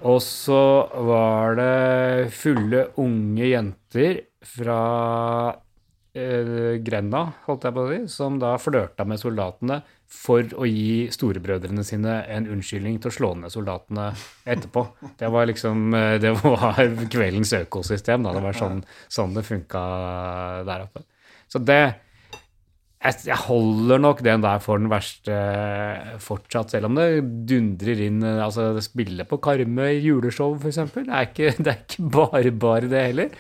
Og 0.07 0.21
så 0.23 0.63
var 1.09 1.57
det 1.57 2.33
fulle 2.37 2.83
unge 3.01 3.47
jenter 3.49 4.19
fra 4.47 4.81
eh, 6.15 6.77
grenda, 6.85 7.23
holdt 7.47 7.65
jeg 7.67 7.75
på 7.75 7.85
å 7.85 7.91
si, 7.91 8.01
som 8.13 8.37
da 8.39 8.55
flørta 8.61 9.07
med 9.09 9.21
soldatene 9.21 9.81
for 10.07 10.47
å 10.55 10.69
gi 10.69 11.09
storebrødrene 11.11 11.83
sine 11.85 12.21
en 12.31 12.47
unnskyldning 12.55 13.01
til 13.03 13.11
å 13.11 13.17
slå 13.17 13.33
ned 13.41 13.51
soldatene 13.51 14.13
etterpå. 14.47 14.85
Det 15.19 15.31
var 15.33 15.49
liksom 15.51 15.89
eh, 15.99 16.15
det 16.23 16.37
var 16.39 16.79
kveldens 17.11 17.57
økosystem. 17.59 18.23
Da. 18.27 18.37
Det 18.37 18.45
var 18.45 18.61
sånn, 18.61 18.85
sånn 19.09 19.35
det 19.35 19.47
funka 19.49 19.83
der 20.69 20.87
oppe. 20.87 21.07
Så 21.51 21.63
det 21.63 21.83
jeg 23.07 23.37
holder 23.47 24.01
nok 24.03 24.21
den 24.25 24.43
der 24.43 24.61
for 24.63 24.81
den 24.81 24.91
verste 24.91 25.35
fortsatt, 26.23 26.73
selv 26.73 26.89
om 26.89 26.97
det 26.99 27.23
dundrer 27.49 28.01
inn 28.07 28.25
altså 28.25 28.73
det 28.77 28.85
spiller 28.87 29.29
på 29.29 29.39
Karmøy 29.43 30.01
juleshow, 30.03 30.57
f.eks. 30.59 30.81
Det, 30.97 31.53
det 31.65 31.73
er 31.73 31.83
ikke 31.83 32.09
bare 32.17 32.53
bare 32.53 32.91
det 32.91 33.03
heller. 33.11 33.37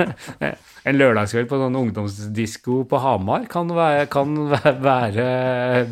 en 0.88 0.98
lørdagskveld 0.98 1.50
på 1.50 1.60
sånn 1.60 1.80
ungdomsdisko 1.82 2.80
på 2.90 3.02
Hamar 3.02 3.44
kan 3.50 3.70
være, 3.76 4.06
kan 4.12 4.38
være 4.86 5.26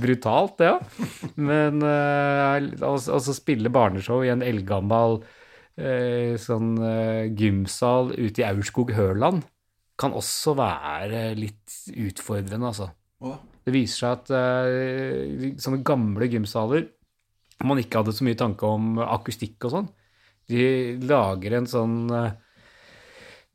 brutalt, 0.01 0.57
det 0.63 0.71
ja. 0.71 0.79
òg. 0.79 1.37
Men 1.51 1.85
uh, 1.85 2.89
altså 2.89 3.37
spille 3.37 3.73
barneshow 3.75 4.25
i 4.25 4.33
en 4.33 4.45
eldgammel 4.47 5.21
uh, 5.21 6.35
sånn 6.41 6.75
uh, 6.81 7.29
gymsal 7.29 8.15
ute 8.17 8.43
i 8.45 8.49
Aurskog-Høland 8.49 9.45
kan 9.99 10.15
også 10.17 10.55
være 10.59 11.33
litt 11.39 11.77
utfordrende, 11.91 12.71
altså. 12.71 12.91
Hva? 13.23 13.35
Det 13.67 13.75
viser 13.75 14.05
seg 14.05 14.13
at 14.15 14.31
uh, 14.33 15.49
sånne 15.61 15.83
gamle 15.87 16.29
gymsaler 16.31 16.87
man 17.67 17.81
ikke 17.83 18.01
hadde 18.01 18.15
så 18.15 18.23
mye 18.27 18.39
tanke 18.39 18.69
om 18.69 19.01
akustikk 19.03 19.67
og 19.67 19.73
sånn, 19.75 19.89
de 20.49 20.61
lager 21.03 21.57
en 21.59 21.67
sånn 21.69 21.97
uh, 22.15 22.31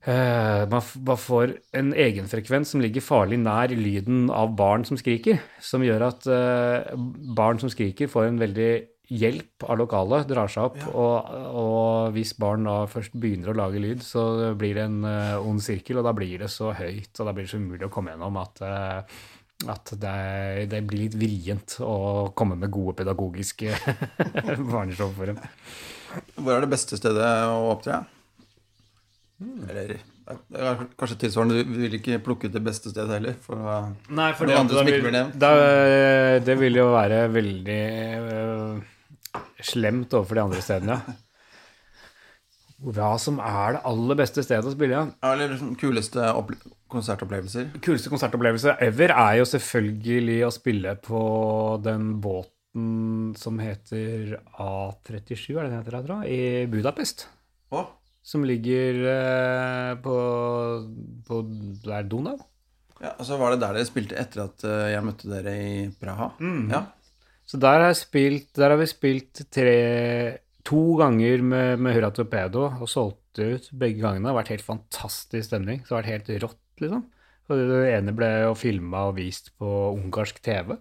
man, 0.03 0.82
man, 0.84 1.19
får 1.23 1.56
en 1.79 1.93
egenfrekvens 1.95 2.73
som 2.73 2.84
ligger 2.84 3.06
farlig 3.06 3.39
nær 3.39 3.71
lyden 3.71 4.27
av 4.27 4.51
barn 4.60 4.84
som 4.84 4.99
skriker, 4.99 5.39
som 5.63 5.86
gjør 5.88 6.10
at 6.10 6.27
uh, 6.27 6.91
barn 7.38 7.62
som 7.63 7.71
skriker, 7.71 8.12
får 8.12 8.27
en 8.27 8.41
veldig 8.43 8.71
hjelp 9.13 9.65
av 9.67 9.78
lokalet 9.80 10.28
drar 10.30 10.49
seg 10.52 10.69
opp. 10.69 10.80
Ja. 10.82 10.91
Og, 10.93 11.36
og, 11.60 12.15
hvis 12.15 12.34
barn 12.39 12.67
da 12.67 12.84
først 12.89 13.15
begynner 13.19 13.54
å 13.54 13.58
lage 13.58 13.82
lyd, 13.82 14.04
så 14.06 14.54
blir 14.60 14.78
det 14.80 14.88
en 14.88 14.99
uh, 15.06 15.43
ond 15.43 15.62
sirkel, 15.63 16.02
og 16.02 16.08
da 16.08 16.15
blir 16.17 16.43
det 16.45 16.52
så 16.54 16.73
høyt 16.78 17.13
og 17.19 17.30
da 17.30 17.36
blir 17.36 17.47
det 17.47 17.54
så 17.54 17.62
umulig 17.62 17.88
å 17.88 17.93
komme 17.93 18.13
gjennom 18.13 18.39
at, 18.41 18.63
uh, 18.63 19.69
at 19.73 19.93
det, 20.02 20.15
det, 20.71 20.82
blir 20.88 21.06
litt 21.06 21.19
vrient 21.19 21.78
å 21.86 21.97
komme 22.38 22.58
med 22.60 22.73
gode 22.73 22.97
pedagogiske 23.04 23.76
barneshow 24.71 25.13
for 25.15 25.34
dem. 25.34 25.43
Hvor 26.38 26.58
er 26.58 26.65
det 26.65 26.73
beste 26.73 26.99
stedet 26.99 27.30
å 27.49 27.69
opptre? 27.73 28.04
Mm. 29.43 29.62
Eller 29.67 29.95
det 30.23 30.62
er 30.62 30.86
kanskje 30.95 31.17
tilsvarende, 31.26 31.65
Du 31.67 31.73
vil 31.82 31.97
ikke 31.97 32.21
plukke 32.23 32.47
ut 32.47 32.54
det 32.56 32.62
beste 32.63 32.93
stedet 32.93 33.12
heller? 33.17 33.36
For 33.43 33.60
Nei, 34.08 34.30
for 34.38 34.47
det, 34.47 34.56
andre 34.56 34.80
som 34.80 34.88
ikke 34.88 35.04
blir 35.04 35.15
nevnt. 35.17 35.47
det 36.47 36.56
vil 36.62 36.80
jo 36.80 36.86
være 36.93 37.26
veldig 37.34 37.82
uh, 38.23 38.92
slemt 39.67 40.13
overfor 40.15 40.39
de 40.39 40.43
andre 40.47 40.63
stedene. 40.63 40.99
Hva 42.84 43.13
som 43.21 43.38
er 43.39 43.78
det 43.78 43.84
aller 43.88 44.17
beste 44.19 44.43
stedet 44.43 44.67
å 44.67 44.73
spille? 44.73 44.97
Ja, 44.99 45.30
eller 45.32 45.54
liksom 45.54 45.71
kuleste 45.80 46.26
konsertopplevelser? 46.91 47.69
Kuleste 47.84 48.12
konsertopplevelser 48.12 48.82
ever 48.84 49.13
er 49.15 49.38
jo 49.39 49.47
selvfølgelig 49.47 50.39
å 50.47 50.52
spille 50.52 50.95
på 51.06 51.21
den 51.86 52.17
båten 52.23 53.32
som 53.39 53.60
heter 53.62 54.36
A37, 54.58 55.54
er 55.54 55.62
det 55.62 55.69
den 55.69 55.78
heter, 55.78 55.99
jeg 55.99 56.08
tror, 56.10 56.26
i 56.28 56.41
Budapest. 56.73 57.28
Å? 57.71 57.86
Som 58.23 58.43
ligger 58.47 58.99
eh, 59.12 59.93
på, 60.04 60.17
på 61.28 61.39
Det 61.84 61.93
er 61.93 62.10
Donau. 62.10 62.38
Ja, 63.04 63.13
og 63.17 63.26
så 63.28 63.38
var 63.39 63.52
det 63.54 63.62
der 63.63 63.76
dere 63.76 63.88
spilte 63.88 64.19
etter 64.19 64.45
at 64.45 64.63
eh, 64.67 64.89
jeg 64.93 65.06
møtte 65.08 65.32
dere 65.32 65.56
i 65.60 65.71
Praha. 65.99 66.30
Ja. 66.71 66.86
Så 67.54 67.60
der 67.62 67.84
har, 67.86 67.92
spilt, 67.94 68.48
der 68.58 68.74
har 68.74 68.80
vi 68.82 68.88
spilt 68.89 69.44
tre, 69.54 69.74
to 70.66 70.96
ganger 70.98 71.44
med, 71.46 71.84
med 71.86 71.94
Hurra 71.94 72.10
Torpedo 72.10 72.63
og 72.82 72.89
solgt 72.89 73.38
ut 73.38 73.68
begge 73.78 74.02
gangene. 74.02 74.26
Det 74.26 74.32
har 74.32 74.39
vært 74.39 74.50
helt 74.56 74.66
fantastisk 74.66 75.52
stemning. 75.52 75.84
Så 75.84 75.92
det 75.92 75.94
har 75.94 76.02
vært 76.02 76.13
helt 76.16 76.48
rått, 76.48 76.63
liksom. 76.82 77.04
Og 77.46 77.62
det 77.70 77.84
ene 77.92 78.16
ble 78.18 78.32
jo 78.48 78.58
filma 78.58 79.04
og 79.12 79.20
vist 79.20 79.52
på 79.62 79.70
ungarsk 79.92 80.42
TV. 80.42 80.74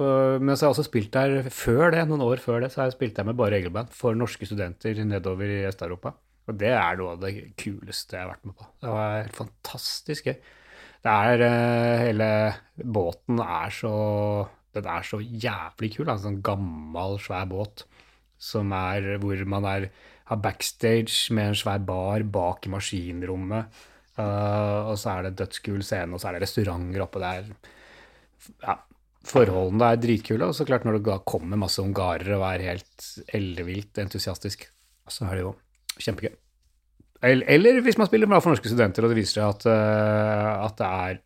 Og, 0.00 0.40
men 0.40 0.54
så 0.56 0.64
har 0.64 0.70
jeg 0.70 0.78
også 0.78 0.86
spilt 0.88 1.12
der 1.12 1.52
før 1.52 1.92
det, 1.92 2.06
noen 2.08 2.24
år 2.30 2.40
før 2.40 2.64
det, 2.64 2.72
så 2.72 2.80
har 2.80 2.88
jeg 2.88 2.96
spilt 2.96 3.20
der 3.20 3.28
med 3.28 3.36
bare 3.38 3.58
regelband 3.58 3.92
for 3.92 4.16
norske 4.16 4.48
studenter 4.48 5.04
nedover 5.04 5.52
i 5.52 5.62
Øst-Europa. 5.68 6.16
Og 6.48 6.60
det 6.64 6.72
er 6.72 6.96
noe 6.96 7.12
av 7.18 7.22
det 7.28 7.36
kuleste 7.60 8.16
jeg 8.16 8.24
har 8.24 8.32
vært 8.32 8.48
med 8.48 8.56
på. 8.56 8.72
Det 8.80 8.96
var 8.96 9.32
fantastisk 9.36 10.32
gøy. 10.32 10.36
Det 11.04 11.12
er 11.28 11.44
eh, 11.44 12.02
Hele 12.08 12.28
båten 12.80 13.44
er 13.44 13.74
så 13.84 13.96
Den 14.74 14.88
er 14.90 15.06
så 15.06 15.20
jævlig 15.22 15.94
kul. 15.96 16.10
Altså 16.10 16.30
en 16.30 16.42
gammel, 16.44 17.18
svær 17.22 17.46
båt 17.50 17.86
som 18.44 18.72
er 18.76 19.16
hvor 19.22 19.42
man 19.48 19.66
er, 19.68 19.88
har 20.30 20.40
backstage 20.42 21.34
med 21.36 21.52
en 21.52 21.58
svær 21.58 21.82
bar 21.86 22.24
bak 22.32 22.66
i 22.66 22.72
maskinrommet. 22.72 23.82
Uh, 24.14 24.92
og 24.92 24.96
så 25.00 25.16
er 25.16 25.26
det 25.26 25.38
dødskul 25.40 25.82
scene, 25.82 26.14
og 26.14 26.22
så 26.22 26.30
er 26.30 26.36
det 26.36 26.44
restauranter 26.44 27.02
oppe 27.02 27.22
der. 27.22 27.48
Ja, 28.62 28.76
forholdene 29.26 29.90
er 29.90 30.00
dritkule. 30.00 30.46
Og 30.46 30.54
så 30.54 30.66
klart 30.68 30.86
når 30.86 30.98
det 30.98 31.08
da 31.08 31.18
kommer 31.26 31.58
masse 31.60 31.82
ungarere 31.82 32.38
og 32.38 32.46
er 32.52 32.68
helt 32.70 33.10
ellevilt 33.34 33.98
entusiastisk, 34.04 34.68
så 35.10 35.26
er 35.26 35.38
det 35.38 35.46
jo 35.46 35.54
kjempegøy. 35.98 36.34
Eller, 37.24 37.80
hvis 37.80 37.96
man 37.96 38.06
spiller 38.06 38.28
bra 38.28 38.38
for 38.44 38.52
norske 38.52 38.68
studenter, 38.68 39.04
og 39.04 39.10
det 39.10 39.16
viser 39.16 39.40
seg 39.40 39.46
at, 39.48 39.66
uh, 39.66 40.66
at 40.68 40.78
det 40.78 40.88
er 41.08 41.22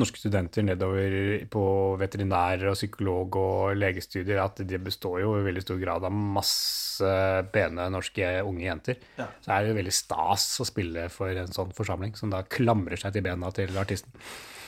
norske 0.00 0.18
studenter 0.18 0.66
nedover 0.66 1.44
på 1.50 1.64
veterinær 2.00 2.66
og 2.70 2.78
psykolog 2.78 3.38
og 3.38 3.78
legestudier, 3.78 4.40
at 4.42 4.62
det 4.66 4.80
består 4.82 5.20
jo 5.22 5.36
i 5.38 5.44
veldig 5.46 5.64
stor 5.64 5.80
grad 5.82 6.06
av 6.08 6.14
masse 6.14 7.14
pene 7.54 7.88
norske 7.94 8.34
unge 8.42 8.66
jenter. 8.66 9.00
Ja. 9.18 9.28
Så 9.44 9.54
er 9.54 9.62
det 9.62 9.72
jo 9.72 9.80
veldig 9.80 9.94
stas 9.94 10.48
å 10.62 10.68
spille 10.68 11.08
for 11.14 11.30
en 11.44 11.54
sånn 11.54 11.74
forsamling, 11.76 12.16
som 12.18 12.34
da 12.34 12.42
klamrer 12.42 13.00
seg 13.00 13.14
til 13.16 13.26
bena 13.26 13.52
til 13.54 13.78
artisten. 13.80 14.14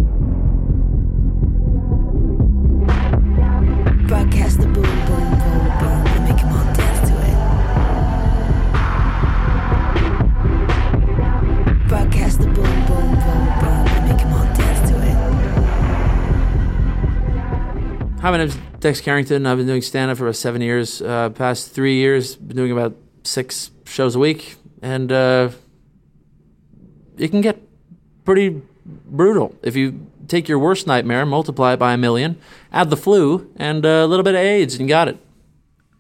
Hi, 18.24 18.32
my 18.32 18.38
name's 18.38 18.56
Dex 18.80 19.02
Carrington. 19.02 19.46
I've 19.46 19.58
been 19.58 19.68
doing 19.68 19.82
stand 19.82 20.10
up 20.10 20.18
for 20.18 20.24
about 20.24 20.38
seven 20.38 20.62
years. 20.62 21.02
Uh, 21.02 21.30
past 21.32 21.74
three 21.74 21.96
years, 21.96 22.38
been 22.38 22.56
doing 22.56 22.72
about 22.72 22.96
six 23.26 23.70
shows 23.84 24.16
a 24.16 24.20
week. 24.20 24.56
And 24.82 25.12
uh, 25.12 25.50
it 27.18 27.32
can 27.32 27.42
get 27.42 27.60
pretty 28.24 28.62
brutal 28.86 29.54
if 29.62 29.76
you 29.76 30.08
take 30.30 30.48
your 30.48 30.58
worst 30.58 30.88
nightmare, 30.88 31.26
multiply 31.26 31.74
it 31.74 31.80
by 31.80 31.92
a 31.92 31.98
million, 31.98 32.38
add 32.72 32.90
the 32.90 32.96
flu, 32.96 33.52
and 33.58 33.86
a 33.86 34.06
little 34.06 34.24
bit 34.24 34.36
of 34.36 34.40
AIDS, 34.40 34.76
and 34.76 34.84
you 34.84 34.88
got 34.88 35.10
it. 35.10 35.18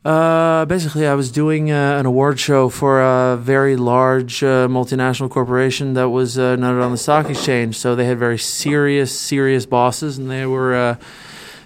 Uh, 0.05 0.63
basically, 0.63 1.05
I 1.05 1.15
was 1.15 1.29
doing 1.29 1.71
uh, 1.71 1.97
an 1.99 2.05
award 2.05 2.39
show 2.39 2.69
for 2.69 3.01
a 3.01 3.35
very 3.35 3.75
large 3.75 4.41
uh, 4.41 4.69
multinational 4.69 5.29
corporation 5.29 5.93
that 5.95 6.07
was 6.07 6.39
uh, 6.39 6.55
noted 6.55 6.83
on 6.83 6.91
the 6.91 6.97
stock 6.97 7.29
exchange. 7.29 7.77
So 7.77 7.97
they 7.97 8.05
had 8.05 8.17
very 8.17 8.39
serious, 8.39 9.13
serious 9.19 9.65
bosses, 9.65 10.17
and 10.17 10.31
they 10.31 10.45
were 10.45 10.73
uh, 10.73 10.95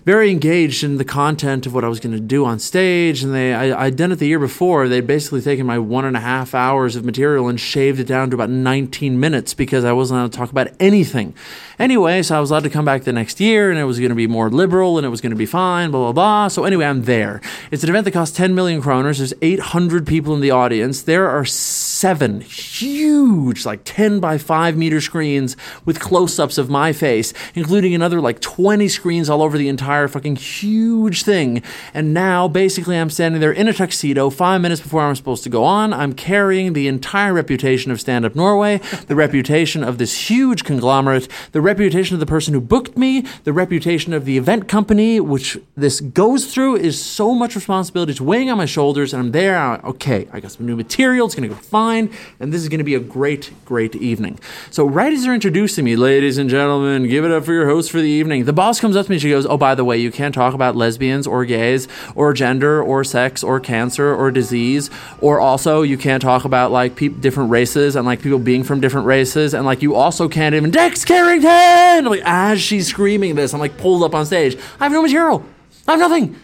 very 0.08 0.32
engaged 0.32 0.86
in 0.86 0.96
the 0.96 1.04
content 1.04 1.66
of 1.66 1.74
what 1.74 1.84
I 1.84 1.90
was 1.90 2.00
going 2.00 2.16
to 2.16 2.22
do 2.22 2.46
on 2.46 2.60
stage. 2.60 3.24
And 3.24 3.36
they, 3.36 3.54
I, 3.54 3.88
I'd 3.88 3.98
done 3.98 4.14
it 4.14 4.20
the 4.20 4.26
year 4.26 4.40
before. 4.40 4.88
They'd 4.88 5.06
basically 5.06 5.42
taken 5.42 5.66
my 5.66 5.78
one 5.78 6.06
and 6.06 6.16
a 6.16 6.22
half 6.22 6.56
hours 6.56 6.96
of 6.96 7.04
material 7.04 7.50
and 7.50 7.60
shaved 7.60 8.00
it 8.00 8.06
down 8.06 8.30
to 8.30 8.36
about 8.38 8.50
19 8.50 9.20
minutes 9.20 9.54
because 9.54 9.84
I 9.84 9.92
wasn't 9.92 10.20
allowed 10.20 10.32
to 10.32 10.38
talk 10.38 10.50
about 10.50 10.70
anything. 10.80 11.34
Anyway, 11.78 12.24
so 12.24 12.38
I 12.38 12.40
was 12.40 12.52
allowed 12.52 12.64
to 12.64 12.70
come 12.70 12.86
back 12.86 13.04
the 13.04 13.12
next 13.12 13.42
year, 13.42 13.70
and 13.70 13.78
it 13.78 13.84
was 13.84 14.00
going 14.00 14.10
to 14.10 14.16
be 14.16 14.28
more 14.28 14.50
liberal, 14.50 14.98
and 14.98 15.06
it 15.06 15.10
was 15.10 15.20
going 15.20 15.32
to 15.32 15.36
be 15.36 15.46
fine. 15.46 15.92
Blah 15.92 16.06
blah 16.06 16.12
blah. 16.14 16.48
So 16.48 16.64
anyway, 16.64 16.86
I'm 16.86 17.04
there. 17.04 17.42
It's 17.70 17.84
an 17.84 17.90
event 17.90 18.06
that 18.06 18.12
costs 18.12 18.36
10 18.36 18.56
million 18.56 18.82
kroners. 18.82 19.18
There's 19.18 19.34
800 19.42 20.08
people 20.08 20.34
in 20.34 20.40
the 20.40 20.52
audience. 20.52 21.02
There 21.02 21.30
are 21.30 21.44
seven 21.44 22.42
huge, 22.42 23.66
like 23.66 23.82
10 23.84 24.20
by 24.20 24.38
5 24.38 24.78
meter 24.78 25.02
screens 25.02 25.58
with 25.86 26.00
close 26.00 26.40
ups 26.40 26.58
of 26.58 26.70
my 26.70 26.94
face, 26.94 27.34
including 27.54 27.94
another 27.94 28.22
like 28.22 28.40
20 28.40 28.88
screens 28.88 29.30
all 29.30 29.44
over 29.44 29.58
the 29.58 29.68
entire 29.68 29.97
fucking 30.08 30.36
huge 30.36 31.24
thing. 31.24 31.64
And 31.94 32.14
now, 32.14 32.48
basically, 32.48 32.98
I'm 32.98 33.10
standing 33.10 33.40
there 33.40 33.52
in 33.52 33.68
a 33.68 33.74
tuxedo 33.74 34.30
five 34.30 34.62
minutes 34.62 34.82
before 34.82 35.02
I'm 35.02 35.16
supposed 35.16 35.44
to 35.44 35.50
go 35.50 35.64
on. 35.64 35.94
I'm 35.94 36.14
carrying 36.14 36.74
the 36.74 36.88
entire 36.88 37.34
reputation 37.34 37.92
of 37.92 38.02
Stand 38.02 38.26
Up 38.26 38.36
Norway, 38.36 38.80
the 39.08 39.16
reputation 39.28 39.84
of 39.84 39.98
this 39.98 40.30
huge 40.30 40.64
conglomerate, 40.64 41.28
the 41.54 41.62
reputation 41.62 42.16
of 42.16 42.20
the 42.20 42.26
person 42.26 42.54
who 42.54 42.62
booked 42.62 42.98
me, 42.98 43.22
the 43.46 43.54
reputation 43.54 44.14
of 44.14 44.26
the 44.26 44.38
event 44.38 44.68
company, 44.68 45.20
which 45.20 45.58
this 45.76 46.02
goes 46.02 46.54
through, 46.54 46.76
is 46.76 47.02
so 47.04 47.34
much 47.34 47.56
responsibility. 47.56 48.12
It's 48.12 48.22
weighing 48.22 48.50
on 48.50 48.58
my 48.58 48.66
shoulders, 48.66 49.14
and 49.14 49.24
I'm 49.24 49.32
there. 49.32 49.58
I'm, 49.58 49.84
okay, 49.86 50.28
I 50.34 50.40
got 50.40 50.52
some 50.52 50.66
new 50.66 50.76
material. 50.76 51.26
It's 51.26 51.36
going 51.36 51.48
to 51.48 51.56
go 51.56 51.62
fine, 51.62 52.12
and 52.40 52.54
this 52.54 52.62
is 52.62 52.70
going 52.70 52.80
to 52.80 52.84
be 52.84 52.96
a 52.96 53.00
great, 53.00 53.52
great 53.66 53.96
evening. 53.96 54.40
So, 54.72 54.86
right 54.86 55.14
as 55.14 55.24
they're 55.24 55.34
introducing 55.34 55.86
me, 55.86 55.96
ladies 55.96 56.38
and 56.38 56.50
gentlemen, 56.50 57.08
give 57.08 57.24
it 57.24 57.32
up 57.32 57.46
for 57.46 57.54
your 57.54 57.68
host 57.68 57.92
for 57.92 58.00
the 58.00 58.10
evening. 58.10 58.46
The 58.46 58.54
boss 58.54 58.80
comes 58.80 58.96
up 58.96 59.06
to 59.06 59.12
me. 59.12 59.20
She 59.20 59.30
goes, 59.30 59.46
"Oh, 59.46 59.58
by 59.58 59.76
the 59.76 59.86
you 59.96 60.12
can't 60.12 60.36
talk 60.36 60.54
about 60.54 60.76
lesbians 60.76 61.26
or 61.26 61.46
gays 61.46 61.88
or 62.16 62.34
gender 62.34 62.82
or 62.82 63.04
sex 63.04 63.44
or 63.44 63.60
cancer 63.60 64.14
or 64.14 64.32
disease, 64.32 64.90
or 65.22 65.40
also 65.40 65.82
you 65.82 65.98
can't 65.98 66.22
talk 66.22 66.44
about 66.44 66.72
like 66.72 66.96
peop 66.96 67.22
different 67.22 67.50
races 67.50 67.96
and 67.96 68.06
like 68.06 68.22
people 68.22 68.40
being 68.40 68.64
from 68.64 68.82
different 68.82 69.08
races, 69.08 69.54
and 69.54 69.66
like 69.66 69.82
you 69.82 69.96
also 69.96 70.28
can't 70.28 70.54
even 70.54 70.72
Dex 70.72 71.06
Carrington." 71.06 72.06
Like 72.06 72.22
as 72.26 72.62
she's 72.62 72.88
screaming 72.88 73.36
this, 73.36 73.54
I'm 73.54 73.60
like 73.60 73.78
pulled 73.78 74.04
up 74.04 74.14
on 74.14 74.26
stage. 74.26 74.58
I 74.80 74.84
have 74.84 74.92
no 74.92 75.02
material. 75.02 75.46
I 75.88 75.92
have 75.92 76.00
nothing. 76.00 76.36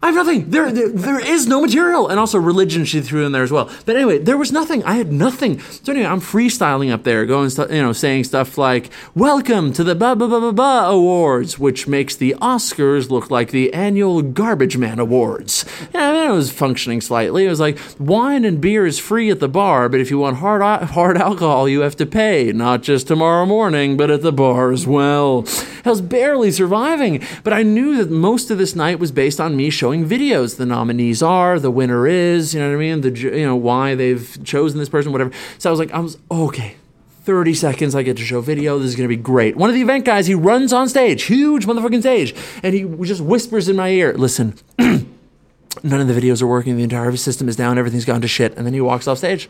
I 0.00 0.06
have 0.06 0.14
nothing. 0.14 0.50
There, 0.50 0.70
there, 0.70 0.90
there 0.90 1.18
is 1.18 1.48
no 1.48 1.60
material, 1.60 2.06
and 2.06 2.20
also 2.20 2.38
religion 2.38 2.84
she 2.84 3.00
threw 3.00 3.26
in 3.26 3.32
there 3.32 3.42
as 3.42 3.50
well. 3.50 3.68
But 3.84 3.96
anyway, 3.96 4.18
there 4.18 4.38
was 4.38 4.52
nothing. 4.52 4.84
I 4.84 4.94
had 4.94 5.10
nothing. 5.10 5.58
So 5.58 5.90
anyway, 5.92 6.06
I'm 6.06 6.20
freestyling 6.20 6.92
up 6.92 7.02
there, 7.02 7.26
going, 7.26 7.50
you 7.70 7.82
know, 7.82 7.92
saying 7.92 8.22
stuff 8.22 8.56
like 8.56 8.90
"Welcome 9.16 9.72
to 9.72 9.82
the 9.82 9.96
blah 9.96 10.14
blah 10.14 10.28
blah 10.28 10.38
blah 10.38 10.52
blah 10.52 10.90
awards," 10.90 11.58
which 11.58 11.88
makes 11.88 12.14
the 12.14 12.36
Oscars 12.40 13.10
look 13.10 13.28
like 13.28 13.50
the 13.50 13.74
annual 13.74 14.22
Garbage 14.22 14.76
Man 14.76 15.00
Awards. 15.00 15.64
And 15.92 16.00
I 16.00 16.12
mean, 16.12 16.30
it 16.30 16.34
was 16.34 16.52
functioning 16.52 17.00
slightly. 17.00 17.46
It 17.46 17.50
was 17.50 17.60
like 17.60 17.76
wine 17.98 18.44
and 18.44 18.60
beer 18.60 18.86
is 18.86 19.00
free 19.00 19.30
at 19.30 19.40
the 19.40 19.48
bar, 19.48 19.88
but 19.88 19.98
if 19.98 20.12
you 20.12 20.18
want 20.20 20.36
hard 20.36 20.62
hard 20.90 21.18
alcohol, 21.18 21.68
you 21.68 21.80
have 21.80 21.96
to 21.96 22.06
pay, 22.06 22.52
not 22.52 22.84
just 22.84 23.08
tomorrow 23.08 23.46
morning, 23.46 23.96
but 23.96 24.12
at 24.12 24.22
the 24.22 24.32
bar 24.32 24.70
as 24.70 24.86
well. 24.86 25.44
I 25.84 25.90
was 25.90 26.02
barely 26.02 26.52
surviving, 26.52 27.24
but 27.42 27.52
I 27.52 27.64
knew 27.64 27.96
that 27.96 28.10
most 28.10 28.52
of 28.52 28.58
this 28.58 28.76
night 28.76 29.00
was 29.00 29.10
based 29.10 29.40
on 29.40 29.56
me 29.56 29.70
showing 29.70 29.87
videos. 29.92 30.56
The 30.56 30.66
nominees 30.66 31.22
are, 31.22 31.58
the 31.58 31.70
winner 31.70 32.06
is, 32.06 32.54
you 32.54 32.60
know 32.60 32.68
what 32.68 32.76
I 32.76 32.78
mean? 32.78 33.00
The 33.00 33.10
you 33.10 33.44
know 33.44 33.56
why 33.56 33.94
they've 33.94 34.38
chosen 34.44 34.78
this 34.78 34.88
person, 34.88 35.12
whatever. 35.12 35.30
So 35.58 35.68
I 35.68 35.72
was 35.72 35.78
like, 35.78 35.92
I 35.92 36.00
was 36.00 36.18
okay. 36.30 36.76
30 37.24 37.52
seconds, 37.52 37.94
I 37.94 38.02
get 38.02 38.16
to 38.16 38.24
show 38.24 38.40
video. 38.40 38.78
This 38.78 38.88
is 38.88 38.96
going 38.96 39.08
to 39.08 39.14
be 39.14 39.22
great. 39.22 39.54
One 39.54 39.68
of 39.68 39.74
the 39.74 39.82
event 39.82 40.06
guys, 40.06 40.26
he 40.26 40.34
runs 40.34 40.72
on 40.72 40.88
stage, 40.88 41.24
huge 41.24 41.66
motherfucking 41.66 42.00
stage, 42.00 42.34
and 42.62 42.74
he 42.74 42.84
just 43.06 43.20
whispers 43.20 43.68
in 43.68 43.76
my 43.76 43.90
ear, 43.90 44.14
listen, 44.14 44.54
none 44.78 46.00
of 46.00 46.08
the 46.08 46.14
videos 46.14 46.40
are 46.40 46.46
working. 46.46 46.76
The 46.76 46.82
entire 46.82 47.14
system 47.16 47.48
is 47.48 47.56
down. 47.56 47.78
Everything's 47.78 48.04
gone 48.04 48.22
to 48.22 48.28
shit. 48.28 48.56
And 48.56 48.64
then 48.64 48.72
he 48.72 48.80
walks 48.80 49.06
off 49.06 49.18
stage. 49.18 49.48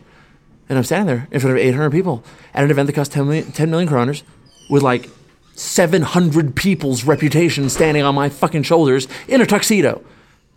And 0.67 0.77
I'm 0.77 0.83
standing 0.83 1.07
there 1.07 1.27
in 1.31 1.39
front 1.39 1.57
of 1.57 1.63
800 1.63 1.89
people 1.89 2.23
at 2.53 2.63
an 2.63 2.71
event 2.71 2.87
that 2.87 2.93
costs 2.93 3.13
10 3.13 3.25
million, 3.25 3.51
10 3.51 3.71
million 3.71 3.89
kroners 3.89 4.23
with 4.69 4.83
like 4.83 5.09
700 5.55 6.55
people's 6.55 7.03
reputation 7.03 7.69
standing 7.69 8.03
on 8.03 8.15
my 8.15 8.29
fucking 8.29 8.63
shoulders 8.63 9.07
in 9.27 9.41
a 9.41 9.45
tuxedo. 9.45 10.03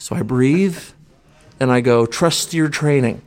So 0.02 0.16
I 0.16 0.22
breathe 0.22 0.78
and 1.60 1.70
I 1.70 1.80
go, 1.80 2.06
trust 2.06 2.54
your 2.54 2.68
training. 2.68 3.22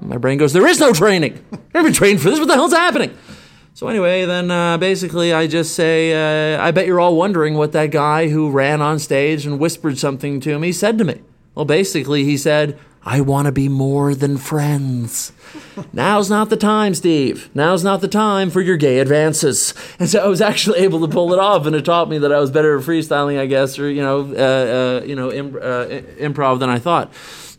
My 0.00 0.16
brain 0.16 0.38
goes, 0.38 0.52
there 0.52 0.66
is 0.66 0.80
no 0.80 0.92
training. 0.92 1.34
I've 1.52 1.72
never 1.72 1.86
been 1.86 1.94
trained 1.94 2.20
for 2.20 2.30
this. 2.30 2.40
What 2.40 2.48
the 2.48 2.54
hell's 2.54 2.72
happening? 2.72 3.16
So 3.74 3.86
anyway, 3.86 4.24
then 4.26 4.50
uh, 4.50 4.76
basically 4.78 5.32
I 5.32 5.46
just 5.46 5.76
say, 5.76 6.56
uh, 6.56 6.60
I 6.60 6.72
bet 6.72 6.86
you're 6.86 6.98
all 6.98 7.14
wondering 7.14 7.54
what 7.54 7.70
that 7.72 7.92
guy 7.92 8.28
who 8.28 8.50
ran 8.50 8.82
on 8.82 8.98
stage 8.98 9.46
and 9.46 9.60
whispered 9.60 9.98
something 9.98 10.40
to 10.40 10.58
me 10.58 10.72
said 10.72 10.98
to 10.98 11.04
me. 11.04 11.20
Well, 11.54 11.64
basically 11.64 12.24
he 12.24 12.36
said, 12.36 12.76
I 13.04 13.22
want 13.22 13.46
to 13.46 13.52
be 13.52 13.68
more 13.68 14.14
than 14.14 14.36
friends. 14.36 15.32
Now's 15.92 16.28
not 16.28 16.50
the 16.50 16.56
time, 16.56 16.94
Steve. 16.94 17.48
Now's 17.54 17.82
not 17.82 18.02
the 18.02 18.08
time 18.08 18.50
for 18.50 18.60
your 18.60 18.76
gay 18.76 18.98
advances. 18.98 19.72
And 19.98 20.08
so 20.08 20.22
I 20.22 20.26
was 20.28 20.42
actually 20.42 20.78
able 20.84 21.00
to 21.00 21.08
pull 21.08 21.32
it 21.32 21.38
off, 21.38 21.64
and 21.66 21.74
it 21.74 21.84
taught 21.84 22.10
me 22.10 22.18
that 22.18 22.32
I 22.32 22.38
was 22.38 22.50
better 22.50 22.78
at 22.78 22.84
freestyling, 22.84 23.38
I 23.38 23.46
guess, 23.46 23.78
or 23.78 23.90
you 23.90 24.02
know, 24.02 24.20
uh, 24.20 25.00
uh, 25.02 25.06
you 25.06 25.16
know, 25.16 25.32
im- 25.32 25.56
uh, 25.56 25.86
improv 26.20 26.58
than 26.58 26.68
I 26.68 26.78
thought. 26.78 27.10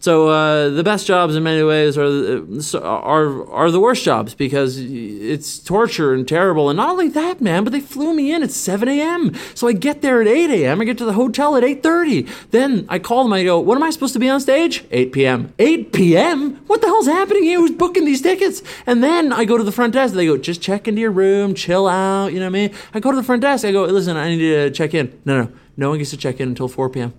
So 0.02 0.30
uh, 0.30 0.70
the 0.70 0.84
best 0.84 1.06
jobs 1.06 1.36
in 1.36 1.44
many 1.44 1.62
ways 1.62 1.96
are 1.96 2.10
the- 2.10 2.82
are 2.84 3.48
are 3.52 3.70
the 3.70 3.80
worst 3.80 4.04
jobs 4.04 4.34
because 4.34 4.80
it's 4.80 5.60
torture 5.60 6.12
and 6.12 6.28
terrible. 6.28 6.72
And 6.72 6.78
not 6.78 6.90
only 6.90 7.08
that, 7.10 7.40
man, 7.40 7.64
but 7.64 7.72
they 7.72 7.82
flew 7.82 8.12
me 8.16 8.34
in 8.34 8.42
at 8.42 8.50
7 8.50 8.90
a.m. 8.90 9.32
So 9.54 9.68
I 9.68 9.74
get 9.74 10.02
there 10.02 10.20
at 10.20 10.28
8 10.28 10.50
a.m. 10.50 10.82
I 10.82 10.86
get 10.86 10.98
to 10.98 11.06
the 11.06 11.14
hotel 11.14 11.56
at 11.56 11.64
8:30. 11.64 12.28
Then 12.50 12.88
I 12.90 12.98
call 12.98 13.22
them. 13.24 13.32
I 13.32 13.44
go, 13.44 13.60
"What 13.60 13.76
am 13.76 13.84
I 13.84 13.92
supposed 13.92 14.14
to 14.14 14.20
be 14.20 14.28
on 14.28 14.42
stage?" 14.42 14.84
8 14.90 15.12
p.m. 15.12 15.54
8 15.60 15.94
p.m. 15.94 16.56
What 16.66 16.82
the 16.82 16.88
hell's 16.88 17.06
happening 17.06 17.44
here? 17.44 17.60
Who's 17.60 17.70
booking 17.70 18.04
these 18.06 18.24
tickets? 18.24 18.64
And 18.88 19.04
then 19.04 19.32
I 19.32 19.46
go 19.46 19.56
to 19.56 19.64
the 19.64 19.72
front 19.72 19.94
desk. 19.94 20.16
They 20.16 20.26
go, 20.26 20.36
"Just 20.36 20.64
check 20.64 20.88
into 20.88 21.00
your 21.02 21.12
room, 21.12 21.54
chill 21.54 21.88
out." 21.88 22.34
You 22.34 22.40
know 22.40 22.48
what 22.48 22.58
I 22.58 22.68
mean? 22.68 22.72
I 22.96 23.00
go 23.00 23.12
to 23.12 23.18
the 23.18 23.24
front 23.24 23.44
desk. 23.44 23.66
I 23.66 23.72
go, 23.72 23.84
"Listen, 23.84 24.18
I 24.18 24.30
need 24.30 24.40
to 24.40 24.72
check 24.72 24.96
in." 24.96 25.14
No, 25.26 25.44
no, 25.44 25.52
no 25.78 25.90
one 25.90 26.00
gets 26.00 26.10
to 26.10 26.18
check 26.18 26.40
in 26.40 26.50
until 26.50 26.68
4 26.68 26.90
p.m. 26.90 27.14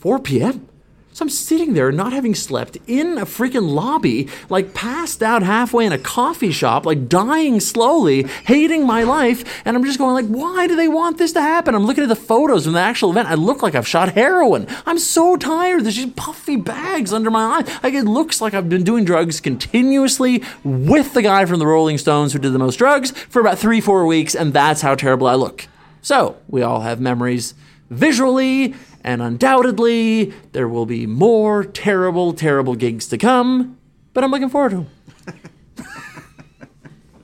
4 0.00 0.18
p.m. 0.20 0.68
So 1.14 1.26
I'm 1.26 1.28
sitting 1.28 1.74
there 1.74 1.92
not 1.92 2.14
having 2.14 2.34
slept 2.34 2.78
in 2.86 3.18
a 3.18 3.26
freaking 3.26 3.68
lobby, 3.68 4.30
like 4.48 4.72
passed 4.72 5.22
out 5.22 5.42
halfway 5.42 5.84
in 5.84 5.92
a 5.92 5.98
coffee 5.98 6.52
shop, 6.52 6.86
like 6.86 7.06
dying 7.06 7.60
slowly, 7.60 8.22
hating 8.46 8.86
my 8.86 9.02
life, 9.02 9.62
and 9.66 9.76
I'm 9.76 9.84
just 9.84 9.98
going 9.98 10.14
like, 10.14 10.34
why 10.34 10.66
do 10.66 10.74
they 10.74 10.88
want 10.88 11.18
this 11.18 11.32
to 11.32 11.42
happen? 11.42 11.74
I'm 11.74 11.84
looking 11.84 12.02
at 12.02 12.08
the 12.08 12.16
photos 12.16 12.64
from 12.64 12.72
the 12.72 12.80
actual 12.80 13.10
event. 13.10 13.28
I 13.28 13.34
look 13.34 13.62
like 13.62 13.74
I've 13.74 13.86
shot 13.86 14.14
heroin. 14.14 14.66
I'm 14.86 14.98
so 14.98 15.36
tired. 15.36 15.84
There's 15.84 15.96
just 15.96 16.16
puffy 16.16 16.56
bags 16.56 17.12
under 17.12 17.30
my 17.30 17.58
eyes. 17.58 17.82
Like 17.82 17.92
it 17.92 18.04
looks 18.04 18.40
like 18.40 18.54
I've 18.54 18.70
been 18.70 18.82
doing 18.82 19.04
drugs 19.04 19.38
continuously 19.38 20.42
with 20.64 21.12
the 21.12 21.20
guy 21.20 21.44
from 21.44 21.58
the 21.58 21.66
Rolling 21.66 21.98
Stones 21.98 22.32
who 22.32 22.38
did 22.38 22.54
the 22.54 22.58
most 22.58 22.76
drugs 22.76 23.10
for 23.10 23.40
about 23.40 23.58
three, 23.58 23.82
four 23.82 24.06
weeks, 24.06 24.34
and 24.34 24.54
that's 24.54 24.80
how 24.80 24.94
terrible 24.94 25.26
I 25.26 25.34
look. 25.34 25.68
So 26.00 26.38
we 26.48 26.62
all 26.62 26.80
have 26.80 27.02
memories 27.02 27.52
visually, 27.90 28.74
and 29.04 29.22
undoubtedly 29.22 30.32
there 30.52 30.68
will 30.68 30.86
be 30.86 31.06
more 31.06 31.64
terrible, 31.64 32.32
terrible 32.32 32.74
gigs 32.74 33.06
to 33.08 33.18
come, 33.18 33.78
but 34.14 34.24
I'm 34.24 34.30
looking 34.30 34.48
forward 34.48 34.70
to 34.70 34.76
them. 34.76 34.86